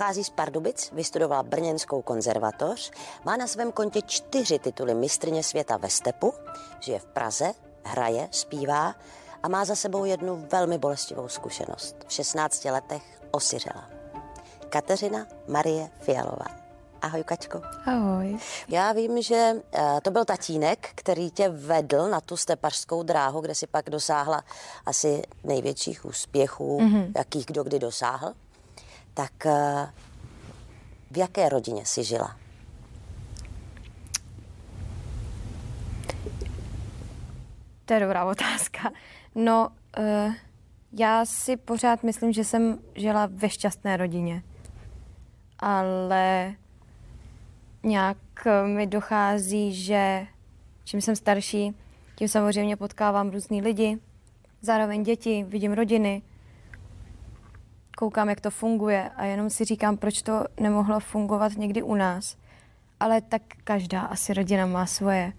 Pochází 0.00 0.24
z 0.24 0.30
Pardubic, 0.30 0.90
vystudovala 0.92 1.42
Brněnskou 1.42 2.02
konzervatoř, 2.02 2.90
má 3.24 3.36
na 3.36 3.46
svém 3.46 3.72
kontě 3.72 4.02
čtyři 4.06 4.58
tituly 4.58 4.94
mistrně 4.94 5.42
světa 5.42 5.76
ve 5.76 5.90
stepu, 5.90 6.34
žije 6.80 6.98
v 6.98 7.04
Praze, 7.04 7.52
hraje, 7.84 8.28
zpívá 8.30 8.94
a 9.42 9.48
má 9.48 9.64
za 9.64 9.74
sebou 9.74 10.04
jednu 10.04 10.46
velmi 10.52 10.78
bolestivou 10.78 11.28
zkušenost. 11.28 11.96
V 12.06 12.12
16 12.12 12.64
letech 12.64 13.02
osiřela. 13.30 13.90
Kateřina 14.68 15.26
Marie 15.48 15.90
Fialová. 16.00 16.46
Ahoj, 17.02 17.24
Kačko. 17.24 17.62
Ahoj. 17.86 18.38
Já 18.68 18.92
vím, 18.92 19.22
že 19.22 19.52
uh, 19.54 19.80
to 20.02 20.10
byl 20.10 20.24
tatínek, 20.24 20.90
který 20.94 21.30
tě 21.30 21.48
vedl 21.48 22.10
na 22.10 22.20
tu 22.20 22.36
stepařskou 22.36 23.02
dráhu, 23.02 23.40
kde 23.40 23.54
si 23.54 23.66
pak 23.66 23.90
dosáhla 23.90 24.42
asi 24.86 25.22
největších 25.44 26.04
úspěchů, 26.04 26.78
mm-hmm. 26.78 27.12
jakých 27.16 27.46
kdo 27.46 27.64
kdy 27.64 27.78
dosáhl. 27.78 28.34
Tak 29.20 29.46
uh, 29.46 29.88
v 31.10 31.16
jaké 31.16 31.48
rodině 31.48 31.86
jsi 31.86 32.04
žila? 32.04 32.36
To 37.84 37.94
je 37.94 38.00
dobrá 38.00 38.24
otázka. 38.24 38.90
No, 39.34 39.68
uh, 39.98 40.34
já 40.92 41.24
si 41.24 41.56
pořád 41.56 42.02
myslím, 42.02 42.32
že 42.32 42.44
jsem 42.44 42.78
žila 42.94 43.28
ve 43.32 43.48
šťastné 43.48 43.96
rodině. 43.96 44.42
Ale 45.58 46.54
nějak 47.82 48.18
mi 48.66 48.86
dochází, 48.86 49.74
že 49.84 50.26
čím 50.84 51.00
jsem 51.00 51.16
starší, 51.16 51.76
tím 52.16 52.28
samozřejmě 52.28 52.76
potkávám 52.76 53.30
různý 53.30 53.62
lidi, 53.62 53.98
zároveň 54.60 55.02
děti, 55.02 55.44
vidím 55.48 55.72
rodiny, 55.72 56.22
koukám, 58.00 58.28
jak 58.28 58.40
to 58.40 58.50
funguje 58.50 59.10
a 59.16 59.24
jenom 59.24 59.50
si 59.50 59.64
říkám, 59.64 59.96
proč 59.96 60.22
to 60.22 60.44
nemohlo 60.60 61.00
fungovat 61.00 61.52
někdy 61.56 61.82
u 61.82 61.94
nás. 61.94 62.36
Ale 63.00 63.20
tak 63.20 63.42
každá 63.64 64.00
asi 64.00 64.34
rodina 64.34 64.66
má 64.66 64.86
svoje 64.86 65.32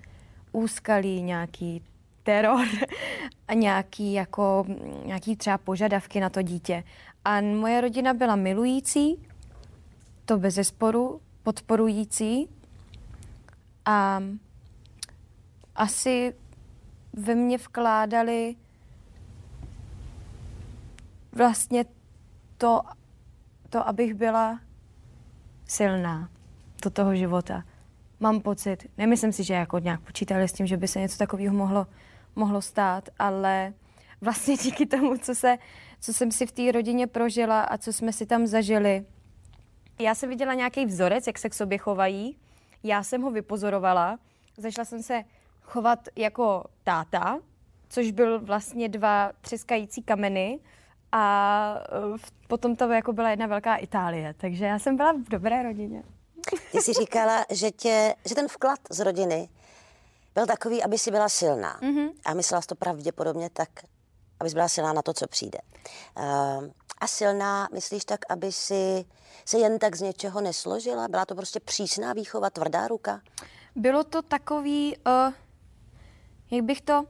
úskalí, 0.51 1.21
nějaký 1.21 1.83
teror 2.23 2.65
a 3.47 3.53
nějaký, 3.53 4.13
jako, 4.13 4.65
nějaký 5.05 5.35
třeba 5.35 5.57
požadavky 5.57 6.19
na 6.19 6.29
to 6.29 6.41
dítě. 6.41 6.83
A 7.25 7.41
moje 7.41 7.81
rodina 7.81 8.13
byla 8.13 8.35
milující, 8.35 9.17
to 10.25 10.37
bez 10.37 10.53
zesporu, 10.53 11.21
podporující 11.43 12.49
a 13.85 14.21
asi 15.75 16.33
ve 17.13 17.35
mně 17.35 17.57
vkládali 17.57 18.55
vlastně 21.31 21.85
to, 22.61 22.81
to, 23.69 23.87
abych 23.87 24.13
byla 24.13 24.59
silná 25.65 26.29
do 26.83 26.89
toho 26.89 27.15
života. 27.15 27.63
Mám 28.19 28.41
pocit, 28.41 28.91
nemyslím 28.97 29.31
si, 29.31 29.43
že 29.43 29.53
jako 29.53 29.79
nějak 29.79 30.01
počítali 30.01 30.47
s 30.47 30.53
tím, 30.53 30.67
že 30.67 30.77
by 30.77 30.87
se 30.87 30.99
něco 30.99 31.17
takového 31.17 31.55
mohlo, 31.55 31.87
mohlo 32.35 32.61
stát, 32.61 33.09
ale 33.19 33.73
vlastně 34.21 34.57
díky 34.57 34.85
tomu, 34.85 35.17
co, 35.17 35.35
se, 35.35 35.57
co 35.99 36.13
jsem 36.13 36.31
si 36.31 36.45
v 36.45 36.51
té 36.51 36.71
rodině 36.71 37.07
prožila 37.07 37.61
a 37.61 37.77
co 37.77 37.93
jsme 37.93 38.13
si 38.13 38.25
tam 38.25 38.47
zažili, 38.47 39.05
já 39.99 40.15
jsem 40.15 40.29
viděla 40.29 40.53
nějaký 40.53 40.85
vzorec, 40.85 41.27
jak 41.27 41.37
se 41.37 41.49
k 41.49 41.53
sobě 41.53 41.77
chovají. 41.77 42.37
Já 42.83 43.03
jsem 43.03 43.21
ho 43.21 43.31
vypozorovala. 43.31 44.19
Začala 44.57 44.85
jsem 44.85 45.03
se 45.03 45.23
chovat 45.61 45.99
jako 46.15 46.65
táta, 46.83 47.39
což 47.89 48.11
byl 48.11 48.39
vlastně 48.39 48.89
dva 48.89 49.31
třeskající 49.41 50.03
kameny 50.03 50.59
a 51.11 51.75
eh, 52.15 52.17
potom 52.47 52.75
to 52.75 52.91
jako 52.91 53.13
byla 53.13 53.29
jedna 53.29 53.47
velká 53.47 53.75
Itálie, 53.75 54.33
takže 54.37 54.65
já 54.65 54.79
jsem 54.79 54.97
byla 54.97 55.11
v 55.11 55.29
dobré 55.29 55.63
rodině. 55.63 56.03
Ty 56.71 56.81
jsi 56.81 56.93
říkala, 56.93 57.45
že, 57.49 57.71
tě, 57.71 58.15
že 58.25 58.35
ten 58.35 58.47
vklad 58.47 58.79
z 58.89 58.99
rodiny 58.99 59.49
byl 60.35 60.45
takový, 60.45 60.83
aby 60.83 60.97
si 60.97 61.11
byla 61.11 61.29
silná. 61.29 61.79
Mm-hmm. 61.79 62.11
A 62.25 62.33
myslela 62.33 62.61
jsi 62.61 62.67
to 62.67 62.75
pravděpodobně 62.75 63.49
tak, 63.49 63.69
aby 64.39 64.49
byla 64.49 64.67
silná 64.67 64.93
na 64.93 65.01
to, 65.01 65.13
co 65.13 65.27
přijde. 65.27 65.59
Uh, 66.17 66.23
a 66.97 67.07
silná, 67.07 67.69
myslíš 67.73 68.05
tak, 68.05 68.19
aby 68.29 68.51
si 68.51 69.05
se 69.45 69.57
jen 69.57 69.79
tak 69.79 69.95
z 69.95 70.01
něčeho 70.01 70.41
nesložila? 70.41 71.07
Byla 71.07 71.25
to 71.25 71.35
prostě 71.35 71.59
přísná 71.59 72.13
výchova, 72.13 72.49
tvrdá 72.49 72.87
ruka? 72.87 73.21
Bylo 73.75 74.03
to 74.03 74.21
takový, 74.21 74.97
uh, 74.97 75.33
jak 76.51 76.65
bych 76.65 76.81
to, 76.81 77.05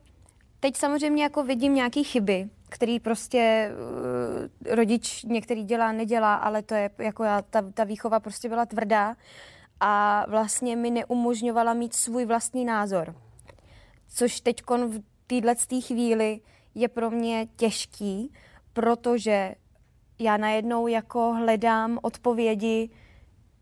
teď 0.59 0.77
samozřejmě 0.77 1.23
jako 1.23 1.43
vidím 1.43 1.75
nějaké 1.75 2.03
chyby, 2.03 2.49
který 2.71 2.99
prostě 2.99 3.71
uh, 3.71 4.75
rodič 4.75 5.23
některý 5.23 5.63
dělá, 5.63 5.91
nedělá, 5.91 6.35
ale 6.35 6.61
to 6.61 6.75
je 6.75 6.89
jako 6.97 7.23
já, 7.23 7.41
ta, 7.41 7.61
ta 7.73 7.83
výchova 7.83 8.19
prostě 8.19 8.49
byla 8.49 8.65
tvrdá 8.65 9.15
a 9.79 10.25
vlastně 10.29 10.75
mi 10.75 10.91
neumožňovala 10.91 11.73
mít 11.73 11.93
svůj 11.93 12.25
vlastní 12.25 12.65
názor. 12.65 13.15
Což 14.07 14.41
teď 14.41 14.61
v 14.69 15.01
téhle 15.27 15.55
chvíli 15.87 16.39
je 16.75 16.87
pro 16.87 17.11
mě 17.11 17.47
těžký, 17.55 18.33
protože 18.73 19.55
já 20.19 20.37
najednou 20.37 20.87
jako 20.87 21.33
hledám 21.33 21.99
odpovědi, 22.01 22.89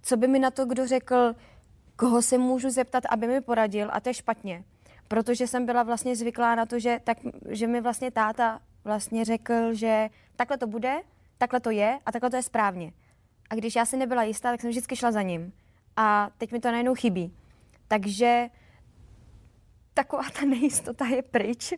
co 0.01 0.17
by 0.17 0.27
mi 0.27 0.39
na 0.39 0.51
to 0.51 0.65
kdo 0.65 0.87
řekl, 0.87 1.35
koho 1.95 2.21
se 2.21 2.37
můžu 2.37 2.69
zeptat, 2.69 3.03
aby 3.09 3.27
mi 3.27 3.41
poradil 3.41 3.89
a 3.91 3.99
to 3.99 4.09
je 4.09 4.13
špatně. 4.13 4.63
Protože 5.07 5.47
jsem 5.47 5.65
byla 5.65 5.83
vlastně 5.83 6.15
zvyklá 6.15 6.55
na 6.55 6.65
to, 6.65 6.79
že, 6.79 6.99
tak, 7.03 7.17
že 7.49 7.67
mi 7.67 7.81
vlastně 7.81 8.11
táta 8.11 8.59
vlastně 8.89 9.25
řekl, 9.25 9.73
že 9.73 10.09
takhle 10.35 10.57
to 10.57 10.67
bude, 10.67 10.97
takhle 11.37 11.59
to 11.59 11.69
je 11.69 11.99
a 12.05 12.11
takhle 12.11 12.29
to 12.29 12.35
je 12.35 12.43
správně. 12.43 12.93
A 13.49 13.55
když 13.55 13.75
já 13.75 13.85
si 13.85 13.97
nebyla 13.97 14.23
jistá, 14.23 14.51
tak 14.51 14.61
jsem 14.61 14.69
vždycky 14.69 14.95
šla 14.95 15.11
za 15.11 15.21
ním. 15.21 15.53
A 15.95 16.29
teď 16.37 16.51
mi 16.51 16.59
to 16.59 16.71
najednou 16.71 16.95
chybí. 16.95 17.33
Takže 17.87 18.49
taková 19.93 20.23
ta 20.39 20.45
nejistota 20.45 21.05
je 21.05 21.21
pryč, 21.21 21.73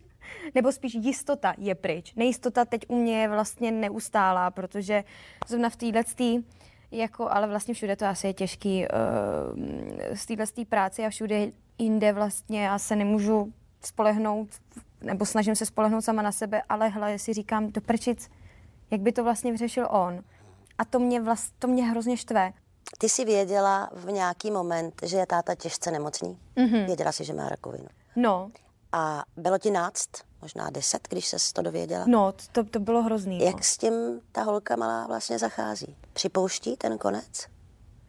nebo 0.54 0.72
spíš 0.72 0.94
jistota 0.94 1.54
je 1.58 1.74
pryč. 1.74 2.14
Nejistota 2.14 2.64
teď 2.64 2.84
u 2.88 2.96
mě 2.96 3.20
je 3.20 3.28
vlastně 3.28 3.70
neustálá, 3.70 4.50
protože 4.50 5.04
zrovna 5.48 5.68
v 5.68 5.76
téhle 5.76 6.04
jako, 6.90 7.30
ale 7.30 7.48
vlastně 7.48 7.74
všude 7.74 7.96
to 7.96 8.06
asi 8.06 8.26
je 8.26 8.34
těžký, 8.34 8.84
uh, 8.84 10.14
z 10.14 10.26
téhle 10.26 10.46
práce 10.68 11.06
a 11.06 11.10
všude 11.10 11.48
jinde 11.78 12.12
vlastně 12.12 12.64
já 12.64 12.78
se 12.78 12.96
nemůžu 12.96 13.52
spolehnout, 13.84 14.48
nebo 15.02 15.26
snažím 15.26 15.56
se 15.56 15.66
spolehnout 15.66 16.04
sama 16.04 16.22
na 16.22 16.32
sebe, 16.32 16.62
ale 16.68 16.88
hle, 16.88 17.18
si 17.18 17.32
říkám, 17.32 17.72
do 17.72 17.80
prčic, 17.80 18.30
jak 18.90 19.00
by 19.00 19.12
to 19.12 19.24
vlastně 19.24 19.52
vyřešil 19.52 19.88
on. 19.90 20.22
A 20.78 20.84
to 20.84 20.98
mě, 20.98 21.20
vlast, 21.20 21.54
to 21.58 21.68
mě 21.68 21.84
hrozně 21.84 22.16
štve. 22.16 22.52
Ty 22.98 23.08
jsi 23.08 23.24
věděla 23.24 23.90
v 23.92 24.12
nějaký 24.12 24.50
moment, 24.50 24.94
že 25.02 25.16
je 25.16 25.26
táta 25.26 25.54
těžce 25.54 25.90
nemocný? 25.90 26.38
Mm-hmm. 26.56 26.86
Věděla 26.86 27.12
jsi, 27.12 27.24
že 27.24 27.32
má 27.32 27.48
rakovinu? 27.48 27.86
No. 28.16 28.50
A 28.92 29.24
bylo 29.36 29.58
ti 29.58 29.70
náct, 29.70 30.08
možná 30.42 30.70
deset, 30.70 31.08
když 31.10 31.26
se 31.26 31.36
to 31.52 31.62
dověděla? 31.62 32.04
No, 32.08 32.32
to, 32.52 32.64
to 32.64 32.80
bylo 32.80 33.02
hrozný. 33.02 33.44
Jak 33.44 33.56
no. 33.56 33.62
s 33.62 33.76
tím 33.76 34.20
ta 34.32 34.42
holka 34.42 34.76
malá 34.76 35.06
vlastně 35.06 35.38
zachází? 35.38 35.96
Připouští 36.12 36.76
ten 36.76 36.98
konec? 36.98 37.46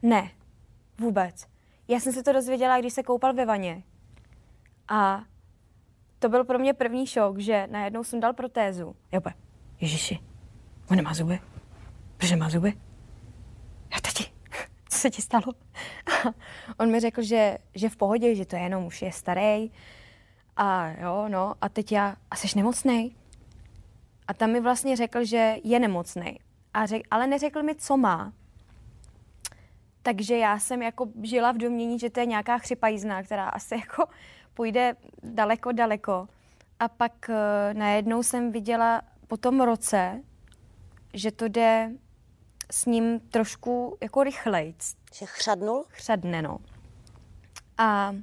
Ne, 0.02 0.30
vůbec. 0.98 1.34
Já 1.88 2.00
jsem 2.00 2.12
se 2.12 2.22
to 2.22 2.32
dozvěděla, 2.32 2.80
když 2.80 2.92
se 2.92 3.02
koupal 3.02 3.34
ve 3.34 3.46
vaně. 3.46 3.82
A 4.88 5.22
to 6.24 6.28
byl 6.28 6.44
pro 6.44 6.58
mě 6.58 6.74
první 6.74 7.06
šok, 7.06 7.38
že 7.38 7.66
najednou 7.70 8.04
jsem 8.04 8.20
dal 8.20 8.32
protézu. 8.32 8.96
Jo, 9.12 9.20
Ježiši, 9.80 10.18
on 10.90 10.96
nemá 10.96 11.14
zuby. 11.14 11.40
Proč 12.16 12.30
nemá 12.30 12.48
zuby? 12.48 12.72
Já 13.94 14.00
tati, 14.00 14.24
co 14.88 14.98
se 14.98 15.10
ti 15.10 15.22
stalo? 15.22 15.44
on 16.78 16.90
mi 16.90 17.00
řekl, 17.00 17.22
že, 17.22 17.58
že 17.74 17.88
v 17.88 17.96
pohodě, 17.96 18.34
že 18.34 18.44
to 18.44 18.56
je 18.56 18.62
jenom 18.62 18.84
už 18.84 19.02
je 19.02 19.12
starý. 19.12 19.70
A 20.56 20.88
jo, 20.88 21.28
no, 21.28 21.54
a 21.60 21.68
teď 21.68 21.92
já, 21.92 22.16
a 22.30 22.36
jsi 22.36 22.48
nemocný? 22.56 23.16
A 24.28 24.34
tam 24.34 24.50
mi 24.50 24.60
vlastně 24.60 24.96
řekl, 24.96 25.24
že 25.24 25.56
je 25.64 25.80
nemocný. 25.80 26.38
A 26.74 26.86
řek, 26.86 27.02
ale 27.10 27.26
neřekl 27.26 27.62
mi, 27.62 27.74
co 27.74 27.96
má. 27.96 28.32
Takže 30.02 30.38
já 30.38 30.58
jsem 30.58 30.82
jako 30.82 31.08
žila 31.22 31.52
v 31.52 31.58
domění, 31.58 31.98
že 31.98 32.10
to 32.10 32.20
je 32.20 32.26
nějaká 32.26 32.58
chřipajízna, 32.58 33.22
která 33.22 33.48
asi 33.48 33.74
jako 33.74 34.04
půjde 34.54 34.96
daleko, 35.22 35.72
daleko. 35.72 36.28
A 36.80 36.88
pak 36.88 37.12
uh, 37.28 37.34
najednou 37.78 38.22
jsem 38.22 38.52
viděla 38.52 39.02
po 39.28 39.36
tom 39.36 39.60
roce, 39.60 40.22
že 41.14 41.30
to 41.30 41.48
jde 41.48 41.90
s 42.72 42.86
ním 42.86 43.20
trošku 43.20 43.96
jako 44.00 44.22
rychlejc. 44.22 44.96
Že 45.14 45.26
chřadnul? 45.26 45.84
Chřadne, 45.88 46.42
no. 46.42 46.58
A 47.78 48.14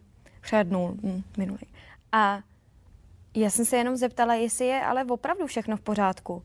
chřadnul 0.42 0.98
hm, 1.04 1.24
minulý. 1.38 1.68
A 2.12 2.42
já 3.36 3.50
jsem 3.50 3.66
se 3.66 3.78
jenom 3.78 3.96
zeptala, 3.96 4.34
jestli 4.34 4.66
je 4.66 4.82
ale 4.82 5.06
opravdu 5.06 5.48
všechno 5.48 5.78
v 5.78 5.82
pořádku. 5.82 6.44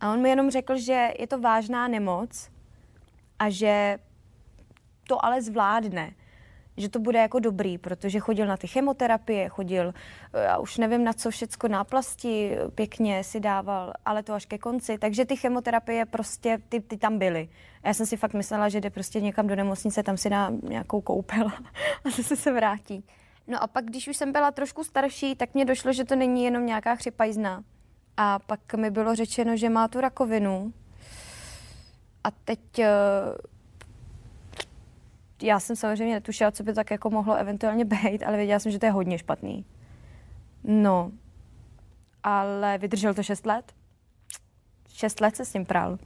A 0.00 0.12
on 0.12 0.22
mi 0.22 0.28
jenom 0.28 0.50
řekl, 0.50 0.78
že 0.78 1.10
je 1.18 1.26
to 1.26 1.40
vážná 1.40 1.88
nemoc 1.88 2.50
a 3.38 3.50
že 3.50 3.98
to 5.08 5.24
ale 5.24 5.42
zvládne. 5.42 6.14
Že 6.78 6.88
to 6.88 6.98
bude 6.98 7.18
jako 7.18 7.38
dobrý, 7.38 7.78
protože 7.78 8.20
chodil 8.20 8.46
na 8.46 8.56
ty 8.56 8.66
chemoterapie, 8.66 9.48
chodil, 9.48 9.94
eh, 10.34 10.44
já 10.44 10.58
už 10.58 10.78
nevím 10.78 11.04
na 11.04 11.12
co 11.12 11.30
všecko, 11.30 11.68
náplasti 11.68 12.56
pěkně 12.74 13.24
si 13.24 13.40
dával, 13.40 13.92
ale 14.04 14.22
to 14.22 14.34
až 14.34 14.46
ke 14.46 14.58
konci, 14.58 14.98
takže 14.98 15.24
ty 15.24 15.36
chemoterapie 15.36 16.06
prostě, 16.06 16.58
ty, 16.68 16.80
ty 16.80 16.96
tam 16.96 17.18
byly. 17.18 17.48
Já 17.84 17.94
jsem 17.94 18.06
si 18.06 18.16
fakt 18.16 18.34
myslela, 18.34 18.68
že 18.68 18.80
jde 18.80 18.90
prostě 18.90 19.20
někam 19.20 19.46
do 19.46 19.56
nemocnice, 19.56 20.02
tam 20.02 20.16
si 20.16 20.30
dá 20.30 20.50
nějakou 20.62 21.00
koupel 21.00 21.46
a 22.04 22.10
zase 22.10 22.36
se 22.36 22.52
vrátí. 22.52 23.04
No 23.46 23.62
a 23.62 23.66
pak, 23.66 23.84
když 23.84 24.08
už 24.08 24.16
jsem 24.16 24.32
byla 24.32 24.50
trošku 24.50 24.84
starší, 24.84 25.36
tak 25.36 25.54
mě 25.54 25.64
došlo, 25.64 25.92
že 25.92 26.04
to 26.04 26.16
není 26.16 26.44
jenom 26.44 26.66
nějaká 26.66 26.94
chřipajzna. 26.94 27.64
A 28.16 28.38
pak 28.38 28.74
mi 28.74 28.90
bylo 28.90 29.14
řečeno, 29.14 29.56
že 29.56 29.70
má 29.70 29.88
tu 29.88 30.00
rakovinu. 30.00 30.72
A 32.24 32.30
teď 32.30 32.60
uh, 32.78 32.84
já 35.42 35.60
jsem 35.60 35.76
samozřejmě 35.76 36.14
netušila, 36.14 36.50
co 36.50 36.62
by 36.62 36.74
tak 36.74 36.90
jako 36.90 37.10
mohlo 37.10 37.34
eventuálně 37.34 37.84
být, 37.84 38.22
ale 38.22 38.36
věděla 38.36 38.58
jsem, 38.58 38.72
že 38.72 38.78
to 38.78 38.86
je 38.86 38.92
hodně 38.92 39.18
špatný. 39.18 39.64
No, 40.64 41.12
ale 42.22 42.78
vydržel 42.78 43.14
to 43.14 43.22
6 43.22 43.46
let. 43.46 43.72
6 44.88 45.20
let 45.20 45.36
se 45.36 45.44
s 45.44 45.52
tím 45.52 45.66
prál. 45.66 45.98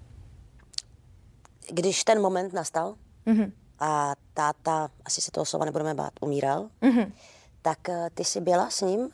Když 1.70 2.04
ten 2.04 2.20
moment 2.20 2.52
nastal 2.52 2.94
mm-hmm. 3.26 3.52
a 3.78 4.14
táta, 4.34 4.90
asi 5.04 5.20
se 5.20 5.30
toho 5.30 5.44
slova 5.44 5.64
nebudeme 5.64 5.94
bát, 5.94 6.12
umíral, 6.20 6.68
mm-hmm. 6.82 7.12
tak 7.62 7.88
eh, 7.88 8.10
ty 8.14 8.24
jsi 8.24 8.40
byla 8.40 8.70
s 8.70 8.80
ním? 8.80 9.10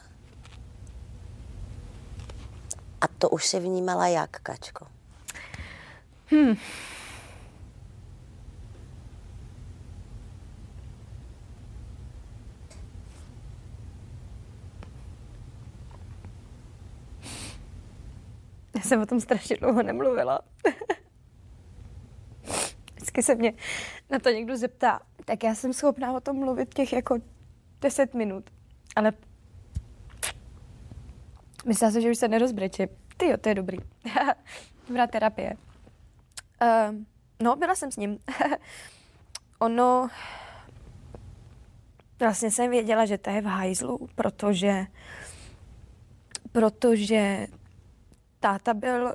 A 3.01 3.09
to 3.19 3.29
už 3.29 3.47
si 3.47 3.61
vnímala 3.61 4.09
jak, 4.09 4.31
Kačko? 4.31 4.87
Hmm. 6.31 6.57
Já 18.79 18.85
jsem 18.85 19.03
o 19.03 19.07
tom 19.07 19.21
strašně 19.21 19.57
dlouho 19.57 19.83
nemluvila. 19.83 20.41
Vždycky 22.95 23.23
se 23.23 23.35
mě 23.35 23.53
na 24.11 24.19
to 24.19 24.31
někdo 24.31 24.57
zeptá, 24.57 25.01
tak 25.25 25.45
já 25.45 25.55
jsem 25.55 25.73
schopná 25.73 26.13
o 26.13 26.21
tom 26.21 26.37
mluvit 26.37 26.75
těch 26.75 26.93
jako 26.93 27.19
10 27.81 28.15
minut. 28.15 28.51
Ale 28.97 29.13
myslela 31.67 31.93
jsem, 31.93 32.03
že 32.03 32.11
už 32.11 32.19
se 32.19 32.29
nerozbreče. 32.29 32.89
Ty 33.17 33.27
jo, 33.27 33.37
to 33.37 33.49
je 33.49 33.55
dobrý. 33.55 33.79
Dobrá 34.89 35.07
terapie. 35.07 35.55
Uh, 36.63 36.97
no, 37.43 37.57
byla 37.57 37.75
jsem 37.75 37.93
s 37.93 37.97
ním. 37.97 38.19
ono... 39.59 40.09
Vlastně 42.21 42.51
jsem 42.51 42.71
věděla, 42.71 43.07
že 43.07 43.19
to 43.19 43.31
je 43.31 43.41
v 43.41 43.45
hajzlu, 43.45 44.09
protože 44.15 44.87
protože 46.53 47.47
táta 48.41 48.75
byl 48.75 49.15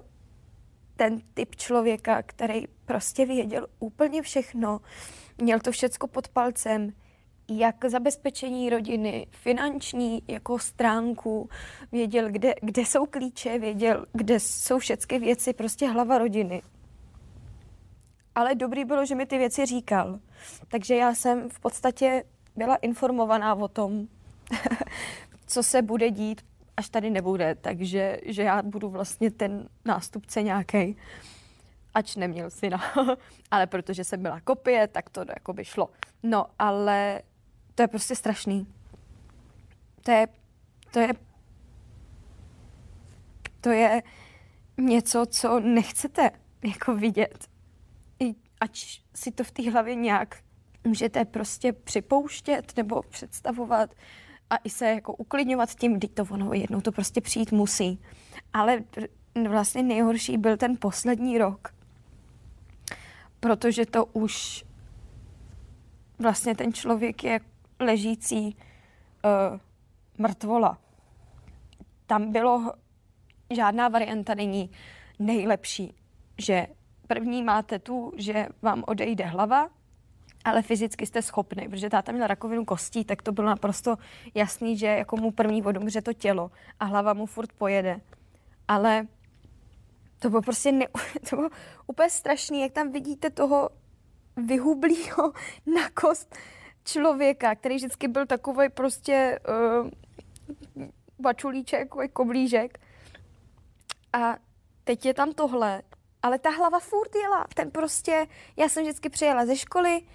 ten 0.96 1.22
typ 1.34 1.56
člověka, 1.56 2.22
který 2.24 2.68
prostě 2.86 3.26
věděl 3.26 3.68
úplně 3.80 4.22
všechno, 4.22 4.82
měl 5.38 5.60
to 5.60 5.72
všecko 5.72 6.08
pod 6.08 6.28
palcem, 6.28 6.94
jak 7.50 7.86
zabezpečení 7.86 8.70
rodiny, 8.70 9.28
finanční 9.32 10.24
jako 10.28 10.60
stránku, 10.60 11.50
věděl, 11.92 12.32
kde, 12.32 12.54
kde 12.62 12.82
jsou 12.82 13.06
klíče, 13.06 13.60
věděl, 13.60 14.06
kde 14.14 14.40
jsou 14.40 14.80
všechny 14.80 15.20
věci, 15.20 15.54
prostě 15.54 15.88
hlava 15.88 16.18
rodiny. 16.18 16.62
Ale 18.36 18.56
dobrý 18.56 18.86
bylo, 18.86 19.06
že 19.06 19.16
mi 19.16 19.26
ty 19.26 19.38
věci 19.38 19.66
říkal. 19.66 20.20
Takže 20.68 20.96
já 20.96 21.16
jsem 21.16 21.50
v 21.50 21.60
podstatě 21.60 22.24
byla 22.56 22.76
informovaná 22.76 23.56
o 23.56 23.68
tom, 23.68 24.08
co 25.48 25.64
se 25.64 25.82
bude 25.82 26.12
dít, 26.12 26.42
až 26.78 26.90
tady 26.90 27.10
nebude, 27.10 27.56
takže 27.56 28.18
že 28.26 28.44
já 28.44 28.62
budu 28.62 28.90
vlastně 28.90 29.32
ten 29.32 29.70
nástupce 29.86 30.44
nějaký, 30.44 30.98
ač 31.94 32.16
neměl 32.16 32.50
syna. 32.50 32.82
ale 33.52 33.68
protože 33.68 34.04
jsem 34.04 34.22
byla 34.22 34.40
kopie, 34.40 34.88
tak 34.88 35.10
to 35.10 35.22
jako 35.30 35.54
by 35.54 35.66
šlo. 35.66 35.90
No, 36.24 36.46
ale 36.60 37.22
to 37.76 37.84
je 37.84 37.88
prostě 37.88 38.16
strašný. 38.16 38.68
To 40.02 40.12
je, 40.12 40.28
to 40.92 41.00
je, 41.00 41.14
to 43.62 43.70
je 43.70 44.02
něco, 44.78 45.26
co 45.26 45.60
nechcete 45.60 46.32
jako 46.64 46.96
vidět. 46.96 47.48
I 48.20 48.36
ať 48.62 49.02
si 49.16 49.32
to 49.32 49.44
v 49.44 49.52
té 49.52 49.72
hlavě 49.72 49.96
nějak 49.96 50.44
můžete 50.84 51.26
prostě 51.26 51.74
připouštět 51.74 52.78
nebo 52.78 53.02
představovat, 53.02 53.96
a 54.50 54.58
i 54.64 54.70
se 54.70 54.86
jako 54.86 55.14
uklidňovat 55.14 55.76
tím, 55.76 55.94
kdy 55.94 56.08
to 56.08 56.24
ono 56.30 56.54
jednou 56.54 56.82
to 56.82 56.92
prostě 56.92 57.22
přijít 57.22 57.52
musí. 57.52 58.00
Ale 58.54 58.84
vlastně 59.50 59.84
nejhorší 59.84 60.38
byl 60.38 60.58
ten 60.58 60.78
poslední 60.80 61.38
rok, 61.38 61.74
protože 63.40 63.86
to 63.86 64.06
už 64.06 64.66
vlastně 66.20 66.56
ten 66.56 66.74
člověk 66.74 67.24
je 67.24 67.40
ležící 67.80 68.56
uh, 68.56 69.60
mrtvola. 70.18 70.78
Tam 72.06 72.32
bylo, 72.32 72.74
žádná 73.54 73.88
varianta 73.88 74.34
není 74.34 74.70
nejlepší, 75.20 75.96
že 76.38 76.68
první 77.08 77.44
máte 77.44 77.80
tu, 77.80 78.12
že 78.18 78.48
vám 78.62 78.84
odejde 78.88 79.26
hlava, 79.26 79.70
ale 80.46 80.62
fyzicky 80.62 81.06
jste 81.06 81.22
schopný, 81.22 81.70
protože 81.70 81.90
táta 81.90 82.12
měl 82.12 82.28
rakovinu 82.28 82.66
kostí, 82.66 83.06
tak 83.06 83.22
to 83.22 83.32
bylo 83.32 83.48
naprosto 83.48 83.96
jasný, 84.34 84.78
že 84.78 84.88
jako 84.88 85.18
mu 85.18 85.32
první 85.32 85.64
odumře 85.64 86.02
to 86.02 86.14
tělo 86.14 86.52
a 86.80 86.86
hlava 86.86 87.14
mu 87.14 87.26
furt 87.26 87.52
pojede. 87.52 88.02
Ale 88.68 89.08
to 90.20 90.30
bylo 90.30 90.42
prostě 90.42 90.72
ne, 90.72 90.88
to 91.30 91.36
bylo 91.36 91.50
úplně 91.88 92.10
strašný, 92.10 92.62
jak 92.62 92.72
tam 92.72 92.92
vidíte 92.92 93.30
toho 93.30 93.70
vyhublýho 94.38 95.34
na 95.76 95.90
kost 95.90 96.36
člověka, 96.86 97.56
který 97.56 97.76
vždycky 97.76 98.08
byl 98.08 98.26
takový 98.26 98.70
prostě 98.70 99.40
uh, 99.82 99.90
bačulíček, 101.20 101.90
takový 101.90 102.10
koblížek. 102.10 102.80
A 104.14 104.38
teď 104.84 105.06
je 105.06 105.14
tam 105.14 105.34
tohle, 105.34 105.82
ale 106.22 106.40
ta 106.40 106.50
hlava 106.50 106.80
furt 106.80 107.16
jela. 107.16 107.46
Ten 107.56 107.72
prostě, 107.72 108.28
já 108.58 108.70
jsem 108.70 108.84
vždycky 108.84 109.10
přijela 109.10 109.46
ze 109.46 109.56
školy, 109.56 110.02
Eh, 110.02 110.08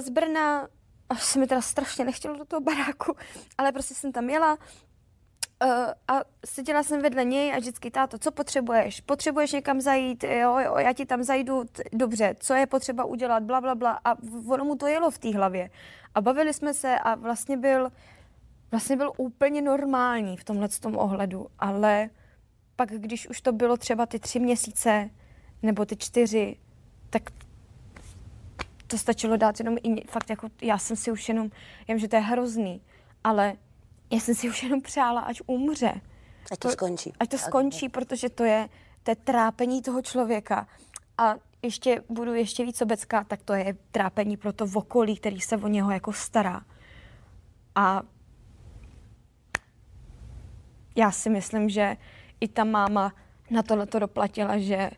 z 0.00 0.08
Brna, 0.08 0.68
a 1.08 1.16
se 1.16 1.38
mi 1.38 1.46
teda 1.46 1.60
strašně 1.60 2.04
nechtělo 2.04 2.36
do 2.36 2.44
toho 2.44 2.60
baráku, 2.60 3.16
ale 3.58 3.72
prostě 3.72 3.94
jsem 3.94 4.12
tam 4.12 4.30
jela 4.30 4.58
uh, 5.64 5.68
a 6.08 6.20
seděla 6.46 6.82
jsem 6.82 7.02
vedle 7.02 7.24
něj 7.24 7.54
a 7.54 7.58
vždycky, 7.58 7.90
táto, 7.90 8.18
co 8.18 8.30
potřebuješ? 8.30 9.00
Potřebuješ 9.00 9.52
někam 9.52 9.80
zajít? 9.80 10.24
Jo, 10.24 10.58
jo, 10.58 10.76
já 10.78 10.92
ti 10.92 11.06
tam 11.06 11.22
zajdu, 11.22 11.64
dobře, 11.92 12.36
co 12.40 12.54
je 12.54 12.66
potřeba 12.66 13.04
udělat, 13.04 13.42
bla, 13.42 13.60
bla, 13.60 13.74
bla. 13.74 14.00
A 14.04 14.14
ono 14.48 14.64
mu 14.64 14.76
to 14.76 14.86
jelo 14.86 15.10
v 15.10 15.18
té 15.18 15.34
hlavě. 15.34 15.70
A 16.14 16.20
bavili 16.20 16.54
jsme 16.54 16.74
se 16.74 16.98
a 16.98 17.14
vlastně 17.14 17.56
byl, 17.56 17.92
vlastně 18.70 18.96
byl 18.96 19.12
úplně 19.16 19.62
normální 19.62 20.36
v 20.36 20.44
tomhle 20.44 20.68
tom 20.68 20.96
ohledu, 20.98 21.46
ale 21.58 22.10
pak, 22.76 22.88
když 22.88 23.28
už 23.28 23.40
to 23.40 23.52
bylo 23.52 23.76
třeba 23.76 24.06
ty 24.06 24.18
tři 24.18 24.40
měsíce 24.40 25.10
nebo 25.62 25.84
ty 25.84 25.96
čtyři, 25.96 26.56
tak 27.10 27.22
to 28.92 28.98
stačilo 28.98 29.36
dát 29.36 29.58
jenom 29.58 29.76
i 29.82 30.06
fakt 30.06 30.30
jako, 30.30 30.48
já 30.62 30.78
jsem 30.78 30.96
si 30.96 31.10
už 31.10 31.28
jenom, 31.28 31.50
já 31.88 31.94
vím, 31.94 31.98
že 31.98 32.08
to 32.08 32.16
je 32.16 32.22
hrozný, 32.22 32.82
ale 33.24 33.56
já 34.10 34.20
jsem 34.20 34.34
si 34.34 34.48
už 34.48 34.62
jenom 34.62 34.80
přála, 34.80 35.20
ať 35.20 35.40
umře. 35.46 36.00
Ať 36.52 36.58
to 36.58 36.68
skončí. 36.68 37.12
Ať 37.20 37.28
to 37.28 37.38
skončí, 37.38 37.88
protože 37.88 38.28
to 38.28 38.44
je, 38.44 38.68
to 39.02 39.10
je 39.10 39.16
trápení 39.16 39.82
toho 39.82 40.02
člověka. 40.02 40.68
A 41.18 41.34
ještě 41.62 42.02
budu 42.08 42.34
ještě 42.34 42.64
víc 42.64 42.82
obecká, 42.82 43.24
tak 43.24 43.42
to 43.42 43.54
je 43.54 43.76
trápení 43.90 44.36
pro 44.36 44.52
to 44.52 44.66
v 44.66 44.76
okolí, 44.76 45.16
který 45.16 45.40
se 45.40 45.56
o 45.56 45.68
něho 45.68 45.90
jako 45.90 46.12
stará. 46.12 46.62
A 47.74 48.02
já 50.96 51.10
si 51.10 51.30
myslím, 51.30 51.68
že 51.68 51.96
i 52.40 52.48
ta 52.48 52.64
máma 52.64 53.12
na 53.50 53.62
tohle 53.62 53.86
to 53.86 53.98
doplatila, 53.98 54.58
že 54.58 54.90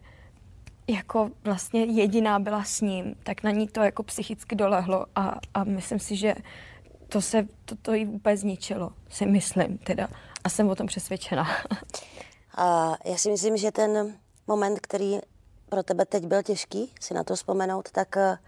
jako 0.88 1.30
vlastně 1.44 1.84
jediná 1.84 2.38
byla 2.38 2.64
s 2.64 2.80
ním, 2.80 3.14
tak 3.22 3.42
na 3.42 3.50
ní 3.50 3.68
to 3.68 3.82
jako 3.82 4.02
psychicky 4.02 4.56
dolehlo 4.56 5.06
a, 5.16 5.40
a 5.54 5.64
myslím 5.64 5.98
si, 5.98 6.16
že 6.16 6.34
to 7.08 7.20
se, 7.20 7.46
to, 7.64 7.76
to 7.82 7.92
jí 7.92 8.06
úplně 8.06 8.36
zničilo, 8.36 8.90
si 9.08 9.26
myslím 9.26 9.78
teda. 9.78 10.08
A 10.44 10.48
jsem 10.48 10.68
o 10.68 10.74
tom 10.74 10.86
přesvědčená. 10.86 11.46
A 12.56 12.96
já 13.04 13.16
si 13.16 13.30
myslím, 13.30 13.56
že 13.56 13.72
ten 13.72 14.18
moment, 14.46 14.80
který 14.80 15.18
pro 15.68 15.82
tebe 15.82 16.06
teď 16.06 16.26
byl 16.26 16.42
těžký, 16.42 16.92
si 17.00 17.14
na 17.14 17.24
to 17.24 17.36
vzpomenout, 17.36 17.90
tak 17.90 18.16
eh, 18.16 18.38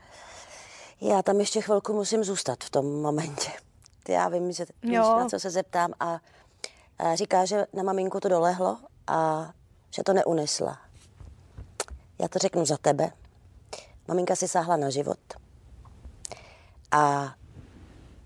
já 1.00 1.22
tam 1.22 1.40
ještě 1.40 1.60
chvilku 1.60 1.92
musím 1.92 2.24
zůstat 2.24 2.64
v 2.64 2.70
tom 2.70 3.00
momentě. 3.02 3.50
Já 4.08 4.28
vím, 4.28 4.52
že 4.52 4.66
víš, 4.82 4.96
na 4.96 5.28
co 5.28 5.40
se 5.40 5.50
zeptám 5.50 5.92
a, 6.00 6.20
a 6.98 7.14
říká, 7.14 7.44
že 7.44 7.66
na 7.72 7.82
maminku 7.82 8.20
to 8.20 8.28
dolehlo 8.28 8.78
a 9.06 9.50
že 9.94 10.02
to 10.02 10.12
neunesla. 10.12 10.85
Já 12.18 12.28
to 12.28 12.38
řeknu 12.38 12.64
za 12.66 12.76
tebe. 12.76 13.12
Maminka 14.08 14.36
si 14.36 14.48
sáhla 14.48 14.76
na 14.76 14.90
život. 14.90 15.18
A 16.90 17.34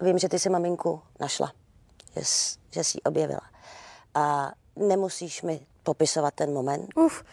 vím, 0.00 0.18
že 0.18 0.28
ty 0.28 0.38
si 0.38 0.48
maminku 0.50 1.02
našla, 1.20 1.52
že, 2.16 2.24
jsi- 2.24 2.58
že 2.70 2.84
jsi 2.84 2.98
ji 2.98 3.02
objevila. 3.02 3.40
A 4.14 4.52
nemusíš 4.76 5.42
mi 5.42 5.66
popisovat 5.82 6.34
ten 6.34 6.52
moment. 6.52 6.88
Uf. 6.96 7.24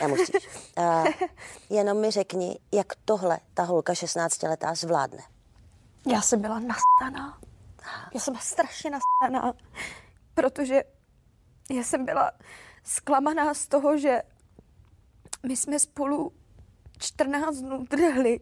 Nemusíš. 0.00 0.30
A 0.76 1.04
jenom 1.70 2.00
mi 2.00 2.10
řekni, 2.10 2.58
jak 2.72 2.86
tohle 3.04 3.38
ta 3.54 3.62
holka 3.62 3.92
16-letá 3.92 4.74
zvládne. 4.74 5.22
Já 6.12 6.20
jsem 6.22 6.40
byla 6.40 6.58
nastaná. 6.58 7.38
Já 8.14 8.20
jsem 8.20 8.34
byla 8.34 8.42
strašně 8.42 8.90
nastaná, 8.90 9.52
protože 10.34 10.82
já 11.70 11.82
jsem 11.82 12.04
byla 12.04 12.32
zklamaná 12.84 13.54
z 13.54 13.66
toho, 13.66 13.98
že 13.98 14.22
my 15.46 15.56
jsme 15.56 15.78
spolu 15.78 16.32
14 16.98 17.56
dnů 17.56 17.86
drhli 17.90 18.40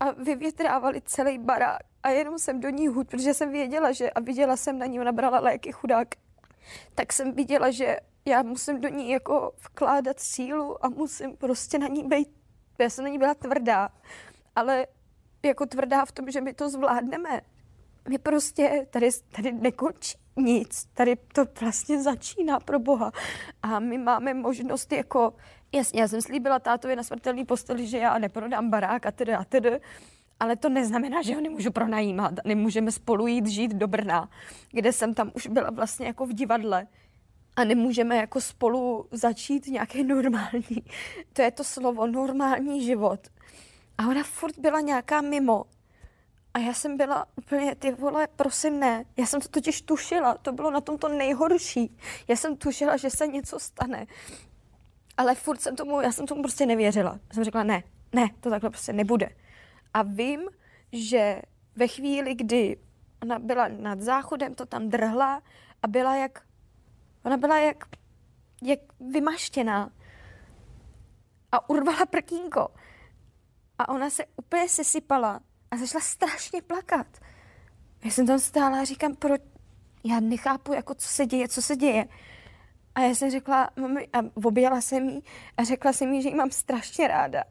a 0.00 0.10
vyvětrávali 0.10 1.02
celý 1.04 1.38
barák 1.38 1.80
a 2.02 2.08
jenom 2.08 2.38
jsem 2.38 2.60
do 2.60 2.68
ní 2.68 2.88
hud, 2.88 3.08
protože 3.08 3.34
jsem 3.34 3.52
věděla, 3.52 3.92
že 3.92 4.10
a 4.10 4.20
viděla 4.20 4.56
jsem 4.56 4.78
na 4.78 4.86
ní, 4.86 5.00
ona 5.00 5.12
brala 5.12 5.40
léky 5.40 5.72
chudák, 5.72 6.08
tak 6.94 7.12
jsem 7.12 7.32
viděla, 7.32 7.70
že 7.70 7.96
já 8.24 8.42
musím 8.42 8.80
do 8.80 8.88
ní 8.88 9.10
jako 9.10 9.52
vkládat 9.64 10.20
sílu 10.20 10.84
a 10.84 10.88
musím 10.88 11.36
prostě 11.36 11.78
na 11.78 11.86
ní 11.86 12.04
být, 12.04 12.28
já 12.78 12.90
jsem 12.90 13.04
na 13.04 13.10
ní 13.10 13.18
byla 13.18 13.34
tvrdá, 13.34 13.88
ale 14.56 14.86
jako 15.42 15.66
tvrdá 15.66 16.04
v 16.04 16.12
tom, 16.12 16.30
že 16.30 16.40
my 16.40 16.54
to 16.54 16.70
zvládneme. 16.70 17.40
My 18.08 18.18
prostě, 18.18 18.86
tady, 18.90 19.08
tady 19.36 19.52
nekončí 19.52 20.18
nic, 20.36 20.84
tady 20.94 21.16
to 21.16 21.44
vlastně 21.60 22.02
začíná 22.02 22.60
pro 22.60 22.78
Boha. 22.78 23.12
A 23.62 23.78
my 23.78 23.98
máme 23.98 24.34
možnost 24.34 24.92
jako, 24.92 25.34
jasně, 25.72 26.00
já 26.00 26.08
jsem 26.08 26.22
slíbila 26.22 26.58
tátovi 26.58 26.96
na 26.96 27.02
smrtelný 27.02 27.44
posteli, 27.44 27.86
že 27.86 27.98
já 27.98 28.18
neprodám 28.18 28.70
barák 28.70 29.06
a 29.06 29.10
tedy 29.10 29.34
a 29.34 29.44
tedy, 29.44 29.80
ale 30.40 30.56
to 30.56 30.68
neznamená, 30.68 31.22
že 31.22 31.34
ho 31.34 31.40
nemůžu 31.40 31.70
pronajímat. 31.70 32.32
Nemůžeme 32.44 32.92
spolu 32.92 33.26
jít 33.26 33.46
žít 33.46 33.74
do 33.74 33.88
Brna, 33.88 34.28
kde 34.70 34.92
jsem 34.92 35.14
tam 35.14 35.30
už 35.34 35.46
byla 35.46 35.70
vlastně 35.70 36.06
jako 36.06 36.26
v 36.26 36.32
divadle 36.32 36.86
a 37.56 37.64
nemůžeme 37.64 38.16
jako 38.16 38.40
spolu 38.40 39.08
začít 39.10 39.66
nějaký 39.66 40.04
normální, 40.04 40.84
to 41.32 41.42
je 41.42 41.50
to 41.50 41.64
slovo, 41.64 42.06
normální 42.06 42.84
život. 42.84 43.20
A 43.98 44.08
ona 44.08 44.22
furt 44.22 44.58
byla 44.58 44.80
nějaká 44.80 45.20
mimo. 45.20 45.64
A 46.54 46.58
já 46.58 46.74
jsem 46.74 46.96
byla 46.96 47.26
úplně, 47.36 47.74
ty 47.74 47.92
vole, 47.92 48.28
prosím 48.36 48.80
ne. 48.80 49.04
Já 49.16 49.26
jsem 49.26 49.40
to 49.40 49.48
totiž 49.48 49.82
tušila, 49.82 50.34
to 50.34 50.52
bylo 50.52 50.70
na 50.70 50.80
tom 50.80 50.98
to 50.98 51.08
nejhorší. 51.08 51.96
Já 52.28 52.36
jsem 52.36 52.56
tušila, 52.56 52.96
že 52.96 53.10
se 53.10 53.26
něco 53.26 53.58
stane. 53.58 54.06
Ale 55.20 55.34
furt 55.34 55.60
jsem 55.60 55.76
tomu, 55.76 56.00
já 56.00 56.12
jsem 56.12 56.26
tomu 56.26 56.42
prostě 56.42 56.66
nevěřila. 56.66 57.20
Já 57.28 57.34
jsem 57.34 57.44
řekla, 57.44 57.62
ne, 57.62 57.82
ne, 58.12 58.28
to 58.40 58.50
takhle 58.50 58.70
prostě 58.70 58.92
nebude. 58.92 59.28
A 59.94 60.02
vím, 60.02 60.40
že 60.92 61.42
ve 61.76 61.88
chvíli, 61.88 62.34
kdy 62.34 62.76
ona 63.22 63.38
byla 63.38 63.68
nad 63.68 64.00
záchodem, 64.00 64.54
to 64.54 64.66
tam 64.66 64.88
drhla 64.88 65.42
a 65.82 65.86
byla 65.88 66.16
jak, 66.16 66.42
ona 67.24 67.36
byla 67.36 67.58
jak, 67.58 67.84
jak 68.62 68.78
vymaštěná 69.00 69.90
a 71.52 71.70
urvala 71.70 72.06
prkínko. 72.06 72.68
A 73.78 73.88
ona 73.88 74.10
se 74.10 74.24
úplně 74.36 74.68
sesypala 74.68 75.40
a 75.70 75.76
začala 75.76 76.02
strašně 76.02 76.62
plakat. 76.62 77.06
Já 78.04 78.10
jsem 78.10 78.26
tam 78.26 78.38
stála 78.38 78.80
a 78.80 78.84
říkám, 78.84 79.16
proč, 79.16 79.40
já 80.04 80.20
nechápu, 80.20 80.72
jako 80.72 80.94
co 80.94 81.08
se 81.08 81.26
děje, 81.26 81.48
co 81.48 81.62
se 81.62 81.76
děje. 81.76 82.08
A 82.94 83.00
já 83.00 83.14
jsem 83.14 83.30
řekla, 83.30 83.70
mami, 83.76 84.08
a 84.12 84.18
objela 84.34 84.80
jsem 84.80 85.08
jí 85.08 85.22
a 85.56 85.64
řekla 85.64 85.92
jsem 85.92 86.12
jí, 86.12 86.22
že 86.22 86.28
ji 86.28 86.34
mám 86.34 86.50
strašně 86.50 87.08
ráda. 87.08 87.44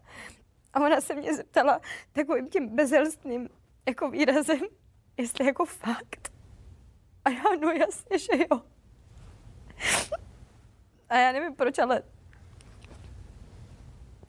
A 0.73 0.79
ona 0.79 1.01
se 1.01 1.15
mě 1.15 1.35
zeptala 1.35 1.81
takovým 2.11 2.49
tím 2.49 2.75
bezelstným 2.75 3.49
jako 3.87 4.09
výrazem, 4.09 4.59
jestli 5.17 5.45
jako 5.45 5.65
fakt. 5.65 6.31
A 7.25 7.29
já, 7.29 7.43
no 7.61 7.71
jasně, 7.71 8.19
že 8.19 8.31
jo. 8.51 8.61
A 11.09 11.17
já 11.17 11.31
nevím 11.31 11.55
proč, 11.55 11.79
ale 11.79 12.03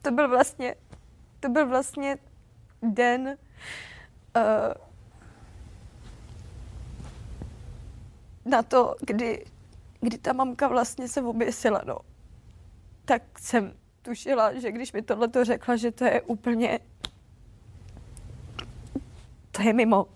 to 0.02 0.10
byl 0.10 0.28
vlastně, 0.28 0.74
to 1.40 1.48
byl 1.48 1.66
vlastně 1.66 2.18
den, 2.82 3.38
uh, 4.36 4.90
na 8.44 8.62
to, 8.62 8.94
kdy, 9.00 9.44
kdy 10.00 10.18
ta 10.18 10.32
mamka 10.32 10.68
vlastně 10.68 11.08
se 11.08 11.22
oběsila, 11.22 11.82
no. 11.86 11.98
Tak 13.04 13.38
jsem 13.38 13.74
tušila, 14.02 14.54
že 14.54 14.72
když 14.72 14.92
mi 14.92 15.02
tohle 15.02 15.28
to 15.28 15.44
řekla, 15.44 15.76
že 15.76 15.92
to 15.92 16.04
je 16.04 16.22
úplně, 16.22 16.78
to 19.50 19.62
je 19.62 19.72
mimo. 19.72 20.06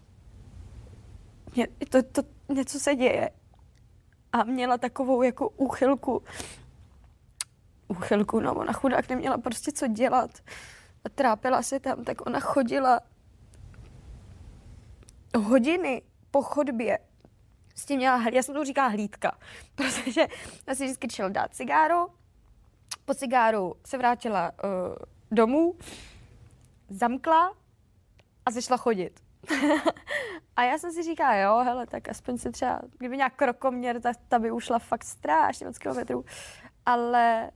Mě, 1.56 1.68
to, 1.88 2.02
to, 2.02 2.22
něco 2.48 2.80
se 2.80 2.94
děje. 2.94 3.30
A 4.32 4.44
měla 4.44 4.78
takovou 4.78 5.22
jako 5.22 5.48
úchylku, 5.48 6.22
úchylku, 7.88 8.40
no 8.40 8.54
ona 8.54 8.72
chudák 8.72 9.08
neměla 9.08 9.38
prostě 9.38 9.72
co 9.72 9.86
dělat 9.86 10.30
a 11.04 11.08
trápila 11.08 11.62
se 11.62 11.80
tam, 11.80 12.04
tak 12.04 12.26
ona 12.26 12.40
chodila 12.40 13.00
hodiny 15.36 16.02
po 16.30 16.42
chodbě. 16.42 16.98
Tím 17.86 17.96
měla, 17.96 18.22
já 18.32 18.42
jsem 18.42 18.54
to 18.54 18.64
říkala 18.64 18.88
hlídka, 18.88 19.38
protože 19.74 20.26
já 20.66 20.74
si 20.74 20.84
vždycky 20.84 21.08
šel 21.10 21.30
dát 21.30 21.54
cigáro, 21.54 22.06
po 23.04 23.14
cigáru 23.14 23.74
se 23.86 23.98
vrátila 23.98 24.52
uh, 24.64 24.94
domů, 25.30 25.74
zamkla 26.88 27.52
a 28.46 28.50
začala 28.50 28.76
chodit. 28.76 29.20
a 30.56 30.62
já 30.62 30.78
jsem 30.78 30.92
si 30.92 31.02
říkala, 31.02 31.34
jo, 31.34 31.64
hele, 31.64 31.86
tak 31.86 32.08
aspoň 32.08 32.38
se 32.38 32.50
třeba, 32.50 32.80
kdyby 32.98 33.16
nějak 33.16 33.34
krokoměr, 33.34 34.00
tak 34.00 34.16
ta 34.28 34.38
by 34.38 34.50
ušla 34.50 34.78
fakt 34.78 35.04
strašně 35.04 35.66
moc 35.66 35.78
kilometrů. 35.78 36.24
Ale 36.86 37.50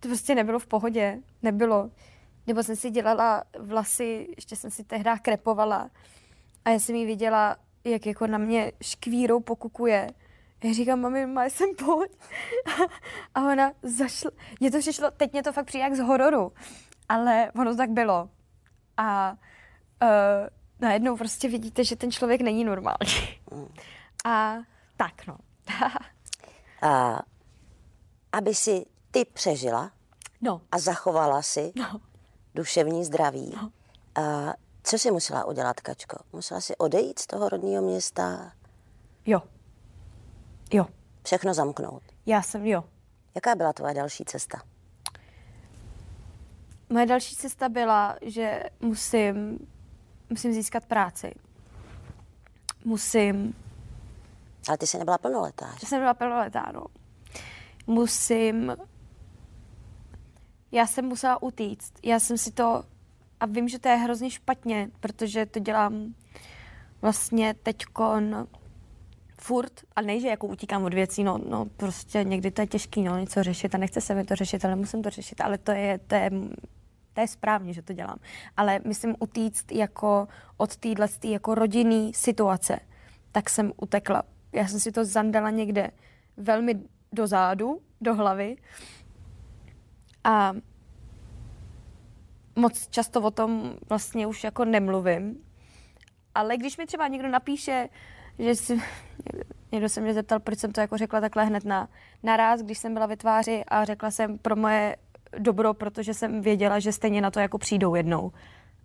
to 0.00 0.08
prostě 0.08 0.34
nebylo 0.34 0.58
v 0.58 0.66
pohodě, 0.66 1.18
nebylo. 1.42 1.90
Nebo 2.46 2.62
jsem 2.62 2.76
si 2.76 2.90
dělala 2.90 3.44
vlasy, 3.58 4.28
ještě 4.36 4.56
jsem 4.56 4.70
si 4.70 4.84
tehdy 4.84 5.10
krepovala 5.22 5.90
a 6.64 6.70
já 6.70 6.78
jsem 6.78 6.96
jí 6.96 7.06
viděla, 7.06 7.56
jak 7.86 8.06
jako 8.06 8.26
na 8.26 8.38
mě 8.38 8.72
škvírou 8.82 9.40
pokukuje. 9.40 10.10
Já 10.64 10.72
říkám, 10.72 11.00
mami, 11.00 11.26
má 11.26 11.44
jsem 11.44 11.68
pojď. 11.74 12.10
A 13.34 13.40
ona 13.52 13.72
zašla, 13.82 14.30
mě 14.60 14.70
to 14.70 14.78
přišlo, 14.78 15.10
teď 15.10 15.32
mě 15.32 15.42
to 15.42 15.52
fakt 15.52 15.66
přijde 15.66 15.84
jak 15.84 15.94
z 15.94 15.98
hororu, 16.00 16.52
ale 17.08 17.52
ono 17.54 17.70
to 17.70 17.76
tak 17.76 17.90
bylo. 17.90 18.28
A 18.96 19.36
uh, 20.02 20.08
najednou 20.80 21.16
prostě 21.16 21.48
vidíte, 21.48 21.84
že 21.84 21.96
ten 21.96 22.10
člověk 22.12 22.40
není 22.40 22.64
normální. 22.64 23.38
A 24.24 24.56
tak 24.96 25.26
no. 25.26 25.36
A 26.82 27.22
aby 28.32 28.54
si 28.54 28.84
ty 29.10 29.24
přežila 29.24 29.90
no, 30.40 30.60
a 30.72 30.78
zachovala 30.78 31.42
si 31.42 31.72
no. 31.76 32.00
duševní 32.54 33.04
zdraví, 33.04 33.52
No. 33.56 33.70
a 34.24 34.54
co 34.88 34.98
si 34.98 35.10
musela 35.10 35.44
udělat, 35.44 35.80
Kačko? 35.80 36.16
Musela 36.32 36.60
si 36.60 36.76
odejít 36.76 37.18
z 37.18 37.26
toho 37.26 37.48
rodného 37.48 37.82
města, 37.82 38.52
Jo. 39.26 39.42
Jo. 40.72 40.86
všechno 41.24 41.54
zamknout. 41.54 42.02
Já 42.26 42.42
jsem, 42.42 42.66
jo. 42.66 42.84
Jaká 43.34 43.54
byla 43.54 43.72
tvoje 43.72 43.94
další 43.94 44.24
cesta? 44.24 44.62
Moje 46.90 47.06
další 47.06 47.36
cesta 47.36 47.68
byla, 47.68 48.16
že 48.22 48.62
musím, 48.80 49.58
musím 50.30 50.52
získat 50.52 50.84
práci. 50.86 51.34
Musím, 52.84 53.54
Ale 54.68 54.78
ty 54.78 54.86
jsi 54.86 54.98
nebyla 54.98 55.18
plnoletá, 55.18 55.70
že? 55.72 55.78
že 55.80 55.86
jsem 55.86 56.00
byla 56.00 56.14
plnoletá, 56.14 56.70
no. 56.74 56.84
Musím, 57.86 58.76
já 60.72 60.86
jsem 60.86 61.04
musela 61.04 61.42
utíct. 61.42 61.92
Já 62.02 62.20
jsem 62.20 62.38
si 62.38 62.50
to, 62.52 62.84
a 63.40 63.46
vím, 63.46 63.68
že 63.68 63.78
to 63.78 63.88
je 63.88 63.96
hrozně 63.96 64.30
špatně, 64.30 64.90
protože 65.00 65.46
to 65.46 65.58
dělám 65.58 66.14
vlastně 67.02 67.54
teďkon 67.54 68.46
furt, 69.40 69.72
a 69.96 70.00
ne, 70.00 70.20
že 70.20 70.28
jako 70.28 70.46
utíkám 70.46 70.84
od 70.84 70.94
věcí, 70.94 71.24
no, 71.24 71.38
no 71.48 71.66
prostě 71.76 72.24
někdy 72.24 72.50
to 72.50 72.60
je 72.60 72.66
těžký, 72.66 73.02
no, 73.02 73.18
něco 73.18 73.42
řešit 73.42 73.74
a 73.74 73.78
nechce 73.78 74.00
se 74.00 74.14
mi 74.14 74.24
to 74.24 74.36
řešit, 74.36 74.64
ale 74.64 74.76
musím 74.76 75.02
to 75.02 75.10
řešit, 75.10 75.40
ale 75.40 75.58
to 75.58 75.72
je, 75.72 75.98
to 75.98 76.14
je, 76.14 76.30
to 77.12 77.20
je 77.20 77.28
správně, 77.28 77.72
že 77.72 77.82
to 77.82 77.92
dělám. 77.92 78.18
Ale 78.56 78.80
myslím 78.84 79.14
utíct 79.18 79.72
jako 79.72 80.28
od 80.56 80.76
téhle 80.76 81.08
jako 81.24 81.54
rodinný 81.54 82.14
situace, 82.14 82.80
tak 83.32 83.50
jsem 83.50 83.72
utekla. 83.76 84.22
Já 84.52 84.68
jsem 84.68 84.80
si 84.80 84.92
to 84.92 85.04
zandala 85.04 85.50
někde 85.50 85.90
velmi 86.36 86.80
do 87.12 87.26
zádu, 87.26 87.80
do 88.00 88.14
hlavy 88.14 88.56
a 90.24 90.52
moc 92.56 92.88
často 92.88 93.20
o 93.20 93.30
tom 93.30 93.74
vlastně 93.88 94.26
už 94.26 94.44
jako 94.44 94.64
nemluvím. 94.64 95.44
Ale 96.34 96.56
když 96.56 96.76
mi 96.76 96.86
třeba 96.86 97.08
někdo 97.08 97.28
napíše, 97.28 97.88
že 98.38 98.54
si, 98.54 98.82
někdo 99.72 99.88
se 99.88 100.00
mě 100.00 100.14
zeptal, 100.14 100.40
proč 100.40 100.58
jsem 100.58 100.72
to 100.72 100.80
jako 100.80 100.96
řekla 100.98 101.20
takhle 101.20 101.44
hned 101.44 101.64
na 101.64 101.88
naraz, 102.22 102.60
když 102.62 102.78
jsem 102.78 102.94
byla 102.94 103.06
ve 103.06 103.16
tváři 103.16 103.64
a 103.68 103.84
řekla 103.84 104.10
jsem 104.10 104.38
pro 104.38 104.56
moje 104.56 104.96
dobro, 105.38 105.74
protože 105.74 106.14
jsem 106.14 106.40
věděla, 106.40 106.78
že 106.78 106.92
stejně 106.92 107.20
na 107.20 107.30
to 107.30 107.40
jako 107.40 107.58
přijdou 107.58 107.94
jednou. 107.94 108.32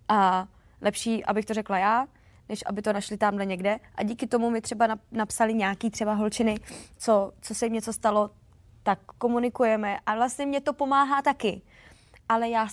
A 0.08 0.48
lepší, 0.82 1.26
abych 1.26 1.46
to 1.46 1.54
řekla 1.54 1.78
já, 1.78 2.08
než 2.50 2.64
aby 2.66 2.82
to 2.82 2.94
našli 2.94 3.18
tamhle 3.18 3.46
někde. 3.46 3.80
A 3.96 4.04
díky 4.04 4.28
tomu 4.28 4.50
mi 4.50 4.62
třeba 4.62 4.88
napsali 5.12 5.54
nějaký 5.54 5.90
třeba 5.90 6.14
holčiny, 6.14 6.58
co, 6.98 7.32
co 7.42 7.56
se 7.56 7.66
jim 7.66 7.74
něco 7.74 7.94
stalo, 7.94 8.30
tak 8.84 9.00
komunikujeme 9.18 10.00
a 10.06 10.16
vlastně 10.16 10.46
mě 10.46 10.62
to 10.62 10.74
pomáhá 10.74 11.22
taky. 11.22 11.62
Ale 12.30 12.50
já 12.50 12.68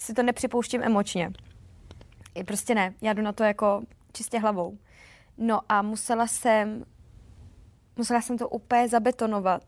si 0.00 0.14
to 0.14 0.22
nepřipouštím 0.22 0.82
emočně. 0.82 1.32
Prostě 2.46 2.74
ne, 2.74 2.94
já 3.02 3.12
jdu 3.12 3.22
na 3.22 3.32
to 3.32 3.44
jako 3.44 3.82
čistě 4.12 4.38
hlavou. 4.38 4.78
No 5.38 5.60
a 5.68 5.82
musela 5.82 6.26
jsem, 6.26 6.84
musela 7.96 8.20
jsem 8.20 8.38
to 8.38 8.48
úplně 8.48 8.88
zabetonovat. 8.88 9.62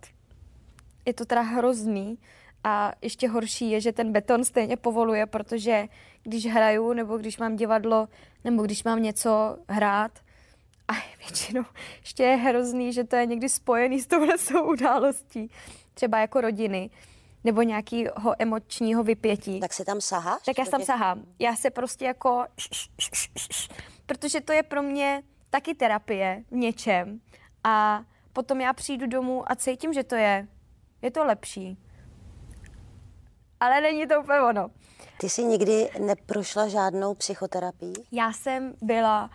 Je 1.06 1.14
to 1.14 1.24
teda 1.24 1.40
hrozný 1.40 2.18
a 2.64 2.92
ještě 3.02 3.28
horší 3.28 3.70
je, 3.70 3.80
že 3.80 3.92
ten 3.92 4.12
beton 4.12 4.44
stejně 4.44 4.76
povoluje, 4.76 5.26
protože 5.26 5.86
když 6.22 6.46
hraju 6.46 6.92
nebo 6.92 7.18
když 7.18 7.38
mám 7.38 7.56
divadlo 7.56 8.08
nebo 8.44 8.62
když 8.62 8.84
mám 8.84 9.02
něco 9.02 9.58
hrát, 9.68 10.18
a 10.88 10.92
většinou 11.18 11.64
ještě 12.00 12.22
je 12.22 12.36
hrozný, 12.36 12.92
že 12.92 13.04
to 13.04 13.16
je 13.16 13.26
někdy 13.26 13.48
spojený 13.48 14.00
s 14.00 14.06
touhle 14.06 14.34
událostí, 14.64 15.50
třeba 15.94 16.18
jako 16.18 16.40
rodiny, 16.40 16.90
nebo 17.44 17.62
nějakého 17.62 18.34
emočního 18.38 19.02
vypětí. 19.02 19.60
Tak 19.60 19.72
si 19.72 19.84
tam 19.84 20.00
saháš? 20.00 20.42
Tak 20.42 20.58
já 20.58 20.64
tam 20.64 20.82
sahám. 20.82 21.24
Já 21.38 21.56
se 21.56 21.70
prostě 21.70 22.04
jako... 22.04 22.44
Protože 24.06 24.40
to 24.40 24.52
je 24.52 24.62
pro 24.62 24.82
mě 24.82 25.22
taky 25.50 25.74
terapie 25.74 26.44
v 26.50 26.54
něčem. 26.54 27.20
A 27.64 28.04
potom 28.32 28.60
já 28.60 28.72
přijdu 28.72 29.06
domů 29.06 29.50
a 29.50 29.54
cítím, 29.54 29.92
že 29.92 30.04
to 30.04 30.14
je. 30.14 30.48
Je 31.02 31.10
to 31.10 31.24
lepší. 31.24 31.78
Ale 33.60 33.80
není 33.80 34.06
to 34.06 34.20
úplně 34.20 34.40
ono. 34.40 34.70
Ty 35.20 35.28
jsi 35.28 35.44
nikdy 35.44 35.90
neprošla 35.98 36.68
žádnou 36.68 37.14
psychoterapii? 37.14 37.92
Já 38.12 38.32
jsem 38.32 38.74
byla... 38.82 39.30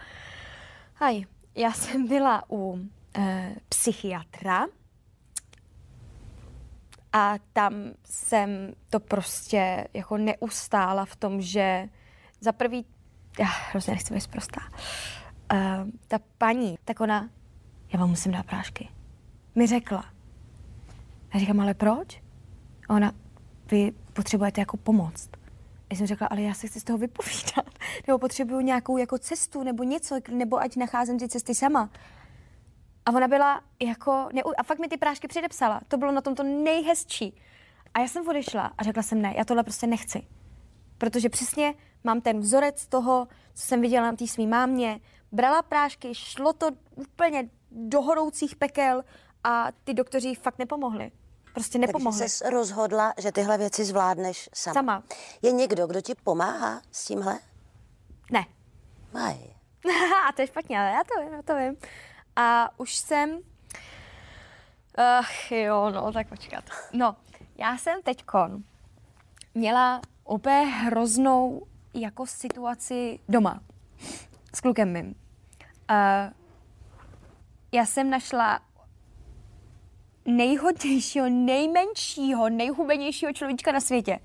Aj, 0.99 1.25
já 1.55 1.71
jsem 1.71 2.07
byla 2.07 2.43
u 2.49 2.79
e, 3.17 3.55
psychiatra 3.69 4.65
a 7.17 7.35
tam 7.53 7.73
jsem 8.03 8.73
to 8.89 8.99
prostě 8.99 9.87
jako 9.93 10.17
neustála 10.17 11.05
v 11.05 11.15
tom, 11.15 11.41
že 11.41 11.89
za 12.41 12.51
prvý, 12.51 12.85
já 13.39 13.45
hrozně 13.45 13.93
nechci 13.93 14.13
být 14.13 14.27
prostá, 14.27 14.61
uh, 15.53 15.89
ta 16.07 16.19
paní, 16.37 16.77
tak 16.85 16.99
ona, 16.99 17.29
já 17.93 17.99
vám 17.99 18.09
musím 18.09 18.31
dát 18.31 18.45
prášky, 18.45 18.89
mi 19.55 19.67
řekla. 19.67 20.05
Já 21.33 21.39
říkám, 21.39 21.59
ale 21.59 21.73
proč? 21.73 22.21
A 22.89 22.95
ona, 22.95 23.11
vy 23.71 23.91
potřebujete 24.13 24.61
jako 24.61 24.77
pomoc. 24.77 25.29
Já 25.91 25.97
jsem 25.97 26.07
řekla, 26.07 26.27
ale 26.27 26.41
já 26.41 26.53
se 26.53 26.67
chci 26.67 26.79
z 26.79 26.83
toho 26.83 26.97
vypovídat. 26.97 27.69
Nebo 28.07 28.19
potřebuju 28.19 28.61
nějakou 28.61 28.97
jako 28.97 29.17
cestu, 29.17 29.63
nebo 29.63 29.83
něco, 29.83 30.19
nebo 30.31 30.59
ať 30.59 30.75
nacházím 30.75 31.19
ty 31.19 31.27
cesty 31.27 31.55
sama. 31.55 31.89
A 33.07 33.11
ona 33.11 33.27
byla 33.27 33.61
jako, 33.79 34.29
ne, 34.33 34.41
a 34.57 34.63
fakt 34.63 34.79
mi 34.79 34.87
ty 34.87 34.97
prášky 34.97 35.27
předepsala. 35.27 35.81
To 35.87 35.97
bylo 35.97 36.11
na 36.11 36.21
tom 36.21 36.35
to 36.35 36.43
nejhezčí. 36.43 37.41
A 37.93 37.99
já 37.99 38.07
jsem 38.07 38.27
odešla 38.27 38.71
a 38.77 38.83
řekla 38.83 39.03
jsem 39.03 39.21
ne, 39.21 39.33
já 39.37 39.45
tohle 39.45 39.63
prostě 39.63 39.87
nechci. 39.87 40.27
Protože 40.97 41.29
přesně 41.29 41.73
mám 42.03 42.21
ten 42.21 42.39
vzorec 42.39 42.87
toho, 42.87 43.27
co 43.53 43.65
jsem 43.65 43.81
viděla 43.81 44.11
na 44.11 44.17
té 44.17 44.27
svý 44.27 44.47
mámě. 44.47 44.99
Brala 45.31 45.61
prášky, 45.61 46.15
šlo 46.15 46.53
to 46.53 46.67
úplně 46.95 47.49
do 47.71 48.01
horoucích 48.01 48.55
pekel 48.55 49.03
a 49.43 49.67
ty 49.83 49.93
doktoři 49.93 50.35
fakt 50.35 50.59
nepomohli. 50.59 51.11
Prostě 51.53 51.79
nepomohli. 51.79 52.19
Takže 52.19 52.33
jsi 52.33 52.49
rozhodla, 52.49 53.13
že 53.17 53.31
tyhle 53.31 53.57
věci 53.57 53.85
zvládneš 53.85 54.49
sama. 54.53 54.73
Sama. 54.73 55.03
Je 55.41 55.51
někdo, 55.51 55.87
kdo 55.87 56.01
ti 56.01 56.15
pomáhá 56.23 56.81
s 56.91 57.05
tímhle? 57.05 57.39
Ne. 58.31 58.45
Maj. 59.13 59.37
a 60.29 60.31
to 60.35 60.41
je 60.41 60.47
špatně, 60.47 60.79
ale 60.79 60.89
já 60.89 61.03
to 61.03 61.21
vím, 61.23 61.33
já 61.33 61.41
to 61.41 61.55
vím. 61.55 61.77
A 62.37 62.69
už 62.79 62.95
jsem... 62.95 63.39
Ach 65.19 65.51
jo, 65.51 65.89
no, 65.89 66.11
tak 66.11 66.27
počkat. 66.29 66.63
No, 66.93 67.15
já 67.57 67.77
jsem 67.77 68.01
teďkon 68.01 68.63
měla 69.53 70.01
úplně 70.25 70.57
hroznou 70.57 71.67
jako 71.93 72.25
situaci 72.25 73.19
doma 73.29 73.59
s 74.55 74.61
klukem 74.61 74.93
mým. 74.93 75.05
Uh, 75.07 76.33
já 77.71 77.85
jsem 77.85 78.09
našla 78.09 78.59
nejhodnějšího, 80.25 81.29
nejmenšího, 81.29 82.49
nejhubenějšího 82.49 83.33
človíčka 83.33 83.71
na 83.71 83.79
světě. 83.79 84.19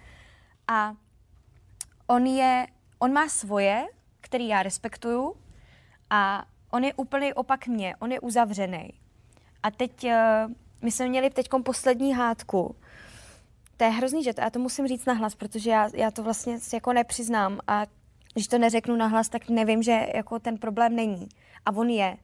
A 0.69 0.95
on 2.07 2.27
je, 2.27 2.67
on 2.99 3.13
má 3.13 3.29
svoje, 3.29 3.87
který 4.21 4.49
já 4.49 4.63
respektuju 4.63 5.37
a 6.11 6.45
on 6.73 6.85
je 6.85 6.95
úplný 6.95 7.35
opak 7.35 7.67
mě, 7.67 7.97
on 7.99 8.13
je 8.13 8.21
uzavřený. 8.21 8.91
A 9.63 9.71
teď, 9.71 10.05
uh, 10.05 10.11
my 10.83 10.91
jsme 10.91 11.09
měli 11.09 11.31
teď 11.31 11.49
poslední 11.65 12.15
hádku. 12.15 12.77
To 13.77 13.85
je 13.85 13.91
hrozný, 13.91 14.25
že 14.25 14.35
to, 14.35 14.41
já 14.41 14.51
to 14.51 14.59
musím 14.59 14.89
říct 14.89 15.05
nahlas, 15.05 15.35
protože 15.35 15.71
já, 15.71 15.89
já 15.95 16.11
to 16.11 16.23
vlastně 16.23 16.59
jako 16.73 16.93
nepřiznám 16.93 17.59
a 17.67 17.87
když 18.33 18.49
to 18.49 18.59
neřeknu 18.59 18.97
nahlas, 18.97 19.29
tak 19.29 19.49
nevím, 19.49 19.83
že 19.83 20.07
jako 20.15 20.39
ten 20.39 20.59
problém 20.59 20.97
není. 20.97 21.29
A 21.67 21.73
on 21.73 21.91
je. 21.91 22.17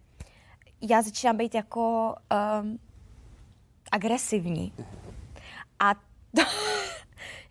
Já 0.81 1.03
začínám 1.03 1.37
být 1.37 1.55
jako 1.55 2.15
um, 2.63 2.79
agresivní. 3.93 4.73
A 5.79 5.95
to, 6.37 6.43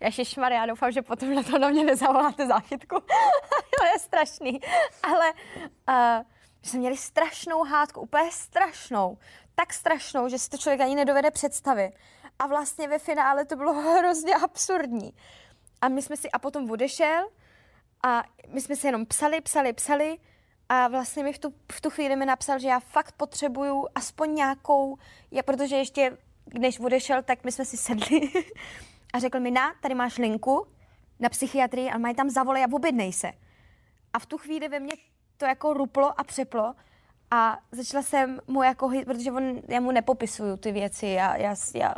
Ježišmar, 0.00 0.52
já 0.52 0.66
doufám, 0.66 0.92
že 0.92 1.02
potom 1.02 1.34
na 1.34 1.42
to 1.42 1.58
na 1.58 1.68
mě 1.68 1.84
nezavoláte 1.84 2.46
záchytku. 2.46 2.94
to 3.78 3.84
je 3.92 3.98
strašný. 3.98 4.60
Ale 5.02 5.32
uh, 5.88 6.24
my 6.68 6.70
jsme 6.70 6.80
měli 6.80 6.96
strašnou 6.96 7.64
hádku, 7.64 8.00
úplně 8.00 8.30
strašnou. 8.32 9.18
Tak 9.54 9.72
strašnou, 9.72 10.28
že 10.28 10.38
si 10.38 10.50
to 10.50 10.56
člověk 10.56 10.80
ani 10.80 10.94
nedovede 10.94 11.30
představit. 11.30 11.92
A 12.38 12.46
vlastně 12.46 12.88
ve 12.88 12.98
finále 12.98 13.44
to 13.44 13.56
bylo 13.56 13.72
hrozně 13.98 14.34
absurdní. 14.34 15.12
A 15.80 15.88
my 15.88 16.02
jsme 16.02 16.16
si, 16.16 16.30
a 16.30 16.38
potom 16.38 16.70
odešel 16.70 17.28
a 18.02 18.22
my 18.48 18.60
jsme 18.60 18.76
si 18.76 18.86
jenom 18.86 19.06
psali, 19.06 19.40
psali, 19.40 19.72
psali 19.72 20.18
a 20.68 20.88
vlastně 20.88 21.24
mi 21.24 21.32
v 21.32 21.38
tu, 21.38 21.54
v 21.72 21.80
tu 21.80 21.90
chvíli 21.90 22.16
mi 22.16 22.26
napsal, 22.26 22.58
že 22.58 22.68
já 22.68 22.80
fakt 22.80 23.12
potřebuju 23.12 23.86
aspoň 23.94 24.34
nějakou, 24.34 24.98
já, 25.30 25.42
protože 25.42 25.76
ještě 25.76 26.18
než 26.58 26.80
odešel, 26.80 27.22
tak 27.22 27.44
my 27.44 27.52
jsme 27.52 27.64
si 27.64 27.76
sedli 27.76 28.20
a 29.12 29.18
řekl 29.18 29.40
mi, 29.40 29.50
na, 29.50 29.74
tady 29.82 29.94
máš 29.94 30.18
linku 30.18 30.66
na 31.20 31.28
psychiatrii 31.28 31.90
a 31.90 31.98
mají 31.98 32.14
tam 32.14 32.30
zavolej 32.30 32.64
a 32.64 32.72
objednej 32.72 33.12
se. 33.12 33.32
A 34.12 34.18
v 34.18 34.26
tu 34.26 34.38
chvíli 34.38 34.68
ve 34.68 34.80
mně 34.80 34.92
to 35.38 35.44
jako 35.44 35.72
ruplo 35.72 36.20
a 36.20 36.24
přeplo 36.24 36.74
a 37.30 37.58
začala 37.72 38.02
jsem 38.02 38.40
mu 38.46 38.62
jako, 38.62 38.90
protože 39.04 39.32
on, 39.32 39.60
já 39.68 39.80
mu 39.80 39.90
nepopisuju 39.90 40.56
ty 40.56 40.72
věci, 40.72 41.06
já, 41.06 41.36
já, 41.36 41.54
já, 41.74 41.94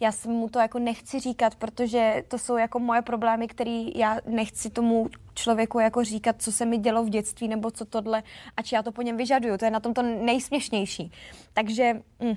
já 0.00 0.10
mu 0.26 0.48
to 0.48 0.58
jako 0.58 0.78
nechci 0.78 1.20
říkat, 1.20 1.54
protože 1.54 2.24
to 2.28 2.38
jsou 2.38 2.56
jako 2.56 2.78
moje 2.78 3.02
problémy, 3.02 3.48
které 3.48 3.84
já 3.94 4.18
nechci 4.26 4.70
tomu 4.70 5.08
člověku 5.34 5.78
jako 5.80 6.04
říkat, 6.04 6.42
co 6.42 6.52
se 6.52 6.64
mi 6.64 6.78
dělo 6.78 7.04
v 7.04 7.08
dětství 7.08 7.48
nebo 7.48 7.70
co 7.70 7.84
tohle, 7.84 8.22
ač 8.56 8.72
já 8.72 8.82
to 8.82 8.92
po 8.92 9.02
něm 9.02 9.16
vyžaduju. 9.16 9.58
To 9.58 9.64
je 9.64 9.70
na 9.70 9.80
tom 9.80 9.94
to 9.94 10.02
nejsměšnější. 10.02 11.12
Takže, 11.52 12.02
mm, 12.20 12.36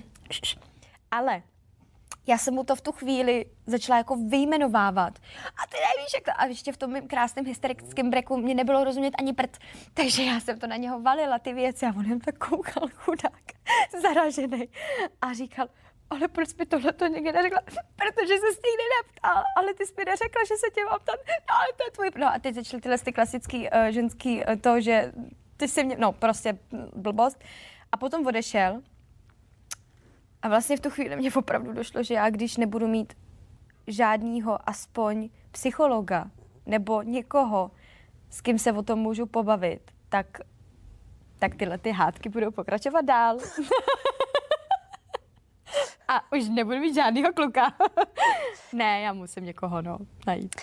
ale 1.11 1.41
já 2.27 2.37
jsem 2.37 2.53
mu 2.53 2.63
to 2.63 2.75
v 2.75 2.81
tu 2.81 2.91
chvíli 2.91 3.45
začala 3.65 3.97
jako 3.97 4.15
vyjmenovávat. 4.15 5.19
A 5.47 5.67
ty 5.67 5.77
nevíš, 5.97 6.13
jak 6.15 6.23
to... 6.23 6.31
A 6.41 6.45
ještě 6.45 6.71
v 6.71 6.77
tom 6.77 6.93
mým 6.93 7.07
krásném 7.07 7.45
hysterickém 7.45 8.09
breku 8.09 8.37
mě 8.37 8.55
nebylo 8.55 8.83
rozumět 8.83 9.13
ani 9.19 9.33
prd. 9.33 9.57
Takže 9.93 10.23
já 10.23 10.39
jsem 10.39 10.59
to 10.59 10.67
na 10.67 10.75
něho 10.75 11.01
valila, 11.01 11.39
ty 11.39 11.53
věci. 11.53 11.85
A 11.85 11.93
on 11.97 12.05
jen 12.05 12.19
tak 12.19 12.37
koukal, 12.37 12.89
chudák, 12.95 13.43
zaražený. 14.01 14.69
A 15.21 15.33
říkal, 15.33 15.67
ale 16.09 16.27
proč 16.27 16.53
mi 16.53 16.65
tohle 16.65 16.93
to 16.93 17.07
nikdy 17.07 17.31
neřekla? 17.31 17.61
Protože 17.95 18.37
se 18.37 18.45
nikdy 18.45 18.85
neptal, 18.97 19.43
ale 19.57 19.73
ty 19.73 19.85
jsi 19.85 19.93
mi 19.97 20.05
neřekla, 20.05 20.41
že 20.47 20.57
se 20.57 20.67
tě 20.73 20.85
mám 20.85 20.99
tam, 21.03 21.15
no 21.49 21.55
ale 21.55 21.67
to 21.77 21.83
je 21.83 21.91
tvůj... 21.91 22.09
No 22.17 22.27
a 22.27 22.39
teď 22.39 22.55
začaly 22.55 22.81
tyhle 22.81 22.97
ty 22.97 23.13
klasický 23.13 23.69
uh, 23.69 23.85
ženský 23.89 24.45
uh, 24.45 24.55
to, 24.55 24.81
že 24.81 25.11
ty 25.57 25.67
jsi 25.67 25.83
mě, 25.83 25.95
no 25.99 26.11
prostě 26.11 26.57
blbost. 26.95 27.43
A 27.91 27.97
potom 27.97 28.27
odešel 28.27 28.81
a 30.45 30.47
vlastně 30.47 30.77
v 30.77 30.79
tu 30.79 30.89
chvíli 30.89 31.15
mě 31.15 31.31
opravdu 31.35 31.73
došlo, 31.73 32.03
že 32.03 32.13
já 32.13 32.29
když 32.29 32.57
nebudu 32.57 32.87
mít 32.87 33.13
žádního 33.87 34.69
aspoň 34.69 35.29
psychologa 35.51 36.31
nebo 36.65 37.01
někoho, 37.01 37.71
s 38.29 38.41
kým 38.41 38.59
se 38.59 38.71
o 38.71 38.83
tom 38.83 38.99
můžu 38.99 39.25
pobavit, 39.25 39.91
tak, 40.09 40.39
tak 41.39 41.55
tyhle 41.55 41.77
ty 41.77 41.91
hádky 41.91 42.29
budou 42.29 42.51
pokračovat 42.51 43.05
dál. 43.05 43.37
A 46.07 46.31
už 46.31 46.49
nebudu 46.49 46.79
mít 46.79 46.95
žádného 46.95 47.33
kluka. 47.33 47.73
ne, 48.73 49.01
já 49.01 49.13
musím 49.13 49.45
někoho 49.45 49.81
no, 49.81 49.97
najít. 50.27 50.55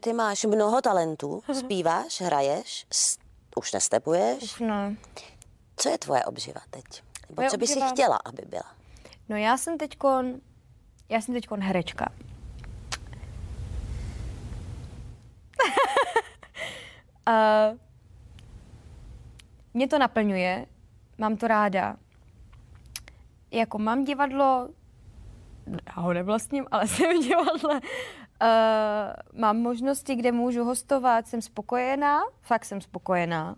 Ty 0.00 0.12
máš 0.12 0.44
mnoho 0.44 0.80
talentů, 0.80 1.42
zpíváš, 1.52 2.20
hraješ, 2.20 2.86
už 3.56 3.72
nestepuješ. 3.72 4.42
Už 4.42 4.58
ne. 4.58 4.96
Co 5.76 5.88
je 5.88 5.98
tvoje 5.98 6.24
obživa 6.24 6.60
teď? 6.70 6.84
Nebo 7.28 7.50
co 7.50 7.56
by 7.56 7.66
si 7.66 7.80
chtěla, 7.80 8.18
aby 8.24 8.42
byla? 8.46 8.79
No 9.30 9.36
já 9.36 9.56
jsem 9.56 9.78
teďkon, 9.78 10.40
já 11.08 11.20
jsem 11.20 11.34
teďkon 11.34 11.60
herečka. 11.60 12.12
uh, 17.28 17.78
mě 19.74 19.88
to 19.88 19.98
naplňuje, 19.98 20.66
mám 21.18 21.36
to 21.36 21.48
ráda. 21.48 21.96
Jako 23.50 23.78
mám 23.78 24.04
divadlo, 24.04 24.68
já 25.66 26.02
ho 26.02 26.12
nevlastním, 26.12 26.66
ale 26.70 26.86
jsem 26.88 27.20
v 27.20 27.24
divadle. 27.24 27.80
Uh, 27.80 27.80
mám 29.40 29.56
možnosti, 29.56 30.14
kde 30.14 30.32
můžu 30.32 30.64
hostovat, 30.64 31.26
jsem 31.26 31.42
spokojená, 31.42 32.20
fakt 32.42 32.64
jsem 32.64 32.80
spokojená. 32.80 33.56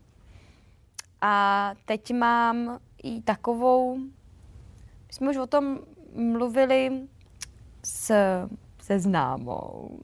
A 1.21 1.75
teď 1.85 2.15
mám 2.15 2.79
i 3.03 3.23
takovou, 3.23 3.99
my 5.13 5.17
jsme 5.17 5.31
už 5.31 5.37
o 5.37 5.47
tom 5.47 5.79
mluvili 6.15 6.91
s, 7.85 8.13
se 8.83 8.99
známou. 8.99 9.99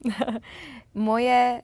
Moje 0.94 1.62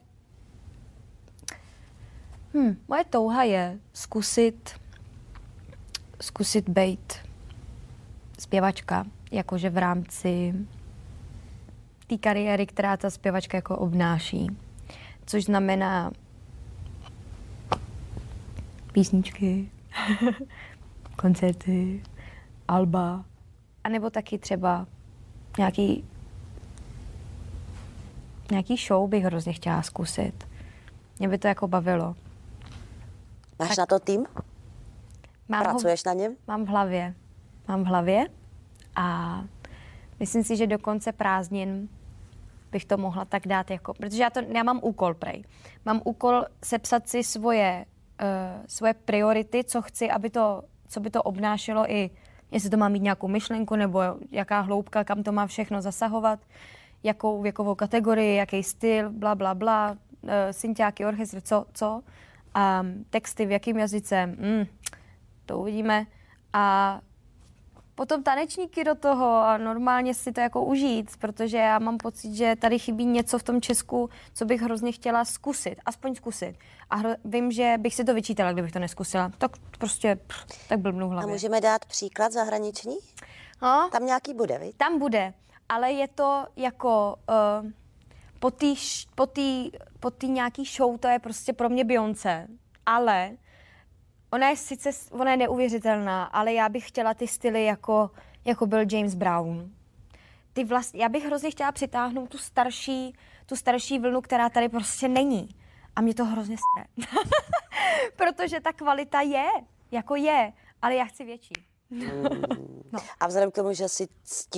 Hmm, 2.55 2.77
moje 2.87 3.03
touha 3.03 3.43
je 3.43 3.79
zkusit, 3.93 4.79
zkusit 6.21 6.69
být 6.69 7.13
zpěvačka, 8.39 9.05
jakože 9.31 9.69
v 9.69 9.77
rámci 9.77 10.53
té 12.07 12.17
kariéry, 12.17 12.65
která 12.65 12.97
ta 12.97 13.09
zpěvačka 13.09 13.57
jako 13.57 13.77
obnáší. 13.77 14.47
Což 15.25 15.43
znamená 15.43 16.11
písničky, 18.91 19.69
koncerty, 21.15 22.03
alba, 22.67 23.25
anebo 23.85 24.09
taky 24.09 24.37
třeba 24.37 24.87
nějaký 25.57 26.05
nějaký 28.51 28.77
show 28.77 29.09
bych 29.09 29.23
hrozně 29.23 29.53
chtěla 29.53 29.81
zkusit. 29.81 30.47
Mě 31.19 31.27
by 31.27 31.37
to 31.37 31.47
jako 31.47 31.67
bavilo. 31.67 32.15
Máš 33.59 33.69
tak. 33.69 33.77
na 33.77 33.85
to 33.85 33.99
tým? 33.99 34.25
Mám 35.49 35.63
Pracuješ 35.63 36.05
ho, 36.05 36.09
na 36.09 36.13
něm? 36.13 36.35
Mám 36.47 36.65
v 36.65 36.67
hlavě. 36.67 37.13
Mám 37.67 37.83
v 37.83 37.87
hlavě 37.87 38.27
a 38.95 39.39
myslím 40.19 40.43
si, 40.43 40.57
že 40.57 40.67
do 40.67 40.79
konce 40.79 41.11
prázdnin 41.11 41.89
bych 42.71 42.85
to 42.85 42.97
mohla 42.97 43.25
tak 43.25 43.47
dát 43.47 43.71
jako, 43.71 43.93
protože 43.93 44.23
já, 44.23 44.29
to, 44.29 44.39
já 44.39 44.63
mám 44.63 44.79
úkol 44.83 45.13
prej. 45.13 45.43
Mám 45.85 46.01
úkol 46.03 46.43
sepsat 46.63 47.09
si 47.09 47.23
svoje, 47.23 47.85
uh, 48.21 48.65
svoje 48.67 48.93
priority, 48.93 49.63
co 49.63 49.81
chci, 49.81 50.09
aby 50.09 50.29
to, 50.29 50.63
co 50.87 50.99
by 50.99 51.09
to 51.09 51.23
obnášelo 51.23 51.91
i, 51.91 52.09
jestli 52.51 52.69
to 52.69 52.77
má 52.77 52.89
mít 52.89 53.03
nějakou 53.03 53.27
myšlenku, 53.27 53.75
nebo 53.75 53.99
jaká 54.31 54.59
hloubka, 54.59 55.03
kam 55.03 55.23
to 55.23 55.31
má 55.31 55.47
všechno 55.47 55.81
zasahovat, 55.81 56.39
jakou 57.03 57.41
věkovou 57.41 57.75
kategorii, 57.75 58.35
jaký 58.35 58.63
styl, 58.63 59.09
bla, 59.09 59.35
bla, 59.35 59.55
bla, 59.55 59.91
uh, 59.91 60.29
synťáky, 60.51 61.05
orchestr, 61.05 61.41
co, 61.41 61.65
co. 61.73 62.01
A 62.53 62.85
texty 63.09 63.45
v 63.45 63.51
jakým 63.51 63.77
jazyce, 63.77 64.25
mm, 64.25 64.65
to 65.45 65.59
uvidíme. 65.59 66.05
A 66.53 66.99
potom 67.95 68.23
tanečníky 68.23 68.83
do 68.83 68.95
toho 68.95 69.25
a 69.25 69.57
normálně 69.57 70.13
si 70.13 70.31
to 70.31 70.41
jako 70.41 70.65
užít, 70.65 71.17
protože 71.17 71.57
já 71.57 71.79
mám 71.79 71.97
pocit, 71.97 72.33
že 72.33 72.55
tady 72.59 72.79
chybí 72.79 73.05
něco 73.05 73.39
v 73.39 73.43
tom 73.43 73.61
Česku, 73.61 74.09
co 74.33 74.45
bych 74.45 74.61
hrozně 74.61 74.91
chtěla 74.91 75.25
zkusit, 75.25 75.75
aspoň 75.85 76.15
zkusit. 76.15 76.55
A 76.89 76.95
hro, 76.95 77.09
vím, 77.25 77.51
že 77.51 77.73
bych 77.77 77.95
si 77.95 78.03
to 78.03 78.13
vyčítala, 78.13 78.53
kdybych 78.53 78.71
to 78.71 78.79
neskusila. 78.79 79.31
Tak 79.37 79.51
prostě, 79.77 80.15
pff, 80.27 80.67
tak 80.69 80.79
blbnu 80.79 81.09
hlavě. 81.09 81.29
A 81.29 81.33
můžeme 81.33 81.61
dát 81.61 81.85
příklad 81.85 82.31
zahraniční? 82.31 82.95
No, 83.61 83.89
Tam 83.91 84.05
nějaký 84.05 84.33
bude, 84.33 84.57
viď? 84.57 84.75
tam 84.77 84.99
bude, 84.99 85.33
ale 85.69 85.91
je 85.91 86.07
to 86.07 86.45
jako... 86.55 87.15
Uh, 87.63 87.71
po 88.39 88.51
té 88.51 88.73
po 89.15 89.25
tý, 89.25 89.71
po 89.99 90.11
tý 90.11 90.29
nějaký 90.29 90.65
show 90.65 90.97
to 90.97 91.07
je 91.07 91.19
prostě 91.19 91.53
pro 91.53 91.69
mě 91.69 91.83
Beyoncé, 91.83 92.47
ale 92.85 93.31
ona 94.35 94.49
je 94.49 94.55
sice, 94.55 94.89
ona 95.11 95.31
je 95.31 95.37
neuvěřitelná, 95.37 96.23
ale 96.23 96.53
já 96.53 96.69
bych 96.69 96.87
chtěla 96.87 97.13
ty 97.13 97.27
styly 97.27 97.65
jako, 97.65 98.11
jako 98.45 98.65
byl 98.65 98.79
James 98.91 99.15
Brown. 99.15 99.71
Ty 100.53 100.63
vlast, 100.63 100.95
já 100.95 101.09
bych 101.09 101.25
hrozně 101.25 101.51
chtěla 101.51 101.71
přitáhnout 101.71 102.29
tu 102.29 102.37
starší, 102.37 103.15
tu 103.45 103.55
starší 103.55 103.99
vlnu, 103.99 104.21
která 104.21 104.49
tady 104.49 104.69
prostě 104.69 105.07
není. 105.07 105.49
A 105.95 106.01
mě 106.01 106.13
to 106.13 106.25
hrozně 106.25 106.57
stre. 106.57 107.07
Protože 108.15 108.61
ta 108.61 108.73
kvalita 108.73 109.21
je, 109.21 109.45
jako 109.91 110.15
je, 110.15 110.53
ale 110.81 110.95
já 110.95 111.05
chci 111.05 111.25
větší. 111.25 111.53
No. 112.91 112.99
A 113.19 113.27
vzhledem 113.27 113.51
k 113.51 113.55
tomu, 113.55 113.73
že 113.73 113.89
jsi 113.89 114.07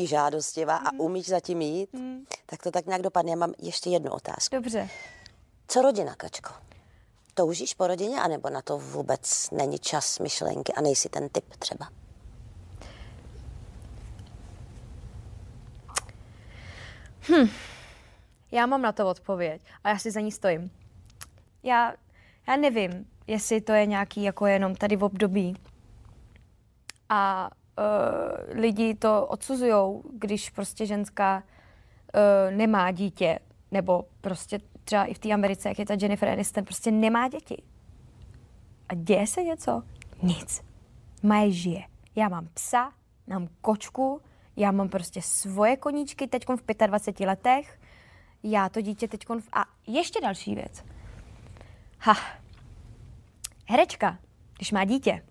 žádostivá 0.03 0.79
mm. 0.79 0.87
a 0.87 0.91
umíš 0.99 1.27
zatím 1.27 1.61
jít, 1.61 1.93
mm. 1.93 2.25
tak 2.45 2.63
to 2.63 2.71
tak 2.71 2.85
nějak 2.85 3.01
dopadne. 3.01 3.31
Já 3.31 3.37
mám 3.37 3.53
ještě 3.61 3.89
jednu 3.89 4.11
otázku. 4.11 4.55
Dobře. 4.55 4.89
Co 5.67 5.81
rodina, 5.81 6.15
Kačko? 6.15 6.66
Toužíš 7.37 7.73
po 7.73 7.87
rodině, 7.87 8.21
anebo 8.21 8.49
na 8.49 8.61
to 8.61 8.77
vůbec 8.77 9.51
není 9.51 9.79
čas 9.79 10.19
myšlenky 10.19 10.73
a 10.73 10.81
nejsi 10.81 11.09
ten 11.09 11.29
typ 11.29 11.45
třeba? 11.59 11.89
Hm. 17.29 17.49
Já 18.51 18.65
mám 18.65 18.81
na 18.81 18.91
to 18.91 19.07
odpověď 19.07 19.61
a 19.83 19.89
já 19.89 19.97
si 19.97 20.11
za 20.11 20.19
ní 20.19 20.31
stojím. 20.31 20.71
Já, 21.63 21.93
já 22.47 22.55
nevím, 22.55 23.07
jestli 23.27 23.61
to 23.61 23.71
je 23.71 23.85
nějaký 23.85 24.23
jako 24.23 24.45
jenom 24.45 24.75
tady 24.75 24.95
v 24.95 25.03
období, 25.03 25.55
a 27.09 27.51
uh, 27.77 28.59
lidi 28.59 28.95
to 28.95 29.27
odsuzují, 29.27 30.01
když 30.13 30.49
prostě 30.49 30.85
ženská 30.85 31.43
uh, 31.43 32.55
nemá 32.55 32.91
dítě, 32.91 33.39
nebo 33.71 34.05
prostě 34.21 34.59
třeba 34.87 35.05
i 35.05 35.13
v 35.13 35.19
té 35.19 35.31
Americe, 35.31 35.69
jak 35.69 35.79
je 35.79 35.85
ta 35.85 35.95
Jennifer 36.01 36.29
Aniston, 36.29 36.63
prostě 36.63 36.91
nemá 36.91 37.27
děti. 37.27 37.63
A 38.89 38.95
děje 38.95 39.27
se 39.27 39.43
něco? 39.43 39.83
Nic. 40.23 40.61
Maje 41.23 41.51
žije. 41.51 41.83
Já 42.15 42.29
mám 42.29 42.47
psa, 42.53 42.91
mám 43.27 43.47
kočku, 43.61 44.21
já 44.55 44.71
mám 44.71 44.89
prostě 44.89 45.21
svoje 45.21 45.77
koníčky 45.77 46.27
teď 46.27 46.45
v 46.49 46.87
25 46.87 47.27
letech, 47.27 47.79
já 48.43 48.69
to 48.69 48.81
dítě 48.81 49.07
teď 49.07 49.29
v... 49.29 49.49
A 49.53 49.65
ještě 49.87 50.21
další 50.21 50.55
věc. 50.55 50.83
Ha. 51.99 52.13
Herečka, 53.65 54.17
když 54.57 54.71
má 54.71 54.85
dítě, 54.85 55.23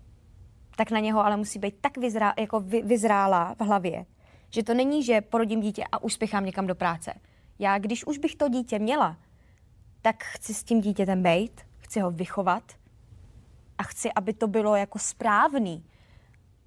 tak 0.75 0.91
na 0.91 0.99
něho 0.99 1.25
ale 1.25 1.37
musí 1.37 1.59
být 1.59 1.75
tak 1.81 1.97
vyzrá, 1.97 2.33
jako 2.39 2.59
vy, 2.59 2.81
vyzrálá 2.81 3.55
v 3.59 3.61
hlavě, 3.61 4.05
že 4.49 4.63
to 4.63 4.73
není, 4.73 5.03
že 5.03 5.21
porodím 5.21 5.61
dítě 5.61 5.83
a 5.91 6.03
už 6.03 6.13
spěchám 6.13 6.45
někam 6.45 6.67
do 6.67 6.75
práce. 6.75 7.13
Já, 7.59 7.77
když 7.77 8.07
už 8.07 8.17
bych 8.17 8.35
to 8.35 8.49
dítě 8.49 8.79
měla, 8.79 9.17
tak 10.07 10.23
chci 10.23 10.53
s 10.53 10.63
tím 10.63 10.81
dítětem 10.81 11.23
být, 11.23 11.61
chci 11.77 11.99
ho 11.99 12.11
vychovat 12.11 12.63
a 13.77 13.83
chci, 13.83 14.11
aby 14.11 14.33
to 14.33 14.47
bylo 14.47 14.75
jako 14.75 14.99
správný. 14.99 15.85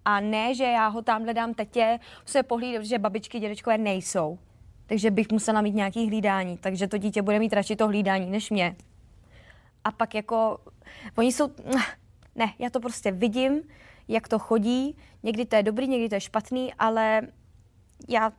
A 0.05 0.21
ne, 0.21 0.55
že 0.55 0.65
já 0.65 0.89
ho 0.89 1.03
tam 1.03 1.27
dám 1.27 1.55
tetě, 1.55 1.99
se 2.25 2.43
pohlídat, 2.43 2.85
že 2.85 2.99
babičky, 2.99 3.41
dědečkové 3.41 3.79
nejsou. 3.79 4.39
Takže 4.87 5.11
bych 5.11 5.33
musela 5.33 5.61
mít 5.61 5.75
nějaký 5.75 6.07
hlídání. 6.07 6.59
Takže 6.59 6.89
to 6.89 6.99
dítě 6.99 7.23
bude 7.23 7.39
mít 7.39 7.53
radši 7.53 7.77
to 7.77 7.87
hlídání 7.87 8.31
než 8.31 8.51
mě. 8.51 8.77
A 9.85 9.93
pak 9.93 10.15
jako, 10.15 10.59
oni 11.17 11.33
jsou, 11.33 11.51
ne, 12.35 12.55
já 12.59 12.71
to 12.71 12.81
prostě 12.81 13.13
vidím, 13.13 13.63
jak 14.09 14.29
to 14.29 14.39
chodí. 14.39 14.97
Někdy 15.23 15.47
to 15.47 15.57
je 15.57 15.63
dobrý, 15.63 15.89
někdy 15.89 16.09
to 16.09 16.15
je 16.15 16.21
špatný, 16.21 16.75
ale 16.75 17.23
já 18.09 18.33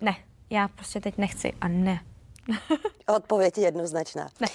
ne, 0.00 0.16
já 0.50 0.68
prostě 0.68 1.00
teď 1.00 1.18
nechci 1.18 1.52
a 1.60 1.68
ne. 1.68 2.11
Odpověď 3.16 3.58
je 3.58 3.64
jednoznačná. 3.64 4.28
Ne. 4.40 4.46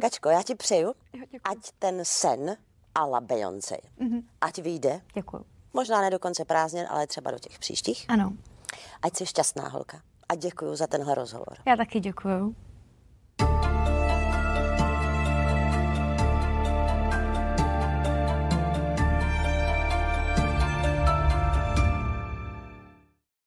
Kačko, 0.00 0.28
já 0.28 0.42
ti 0.42 0.54
přeju, 0.54 0.94
jo, 1.12 1.24
ať 1.44 1.58
ten 1.78 2.00
sen 2.02 2.56
a 2.94 3.04
la 3.04 3.20
Beyoncé, 3.20 3.76
mm-hmm. 4.00 4.22
ať 4.40 4.58
vyjde. 4.58 5.00
Děkuji. 5.14 5.44
Možná 5.72 6.00
ne 6.00 6.10
do 6.10 6.18
konce 6.18 6.44
prázdnin, 6.44 6.86
ale 6.90 7.06
třeba 7.06 7.30
do 7.30 7.38
těch 7.38 7.58
příštích. 7.58 8.04
Ano. 8.08 8.32
Ať 9.02 9.16
jsi 9.16 9.26
šťastná 9.26 9.68
holka. 9.68 10.00
A 10.28 10.34
děkuji 10.34 10.76
za 10.76 10.86
tenhle 10.86 11.14
rozhovor. 11.14 11.56
Já 11.66 11.76
taky 11.76 12.00
děkuji. 12.00 12.54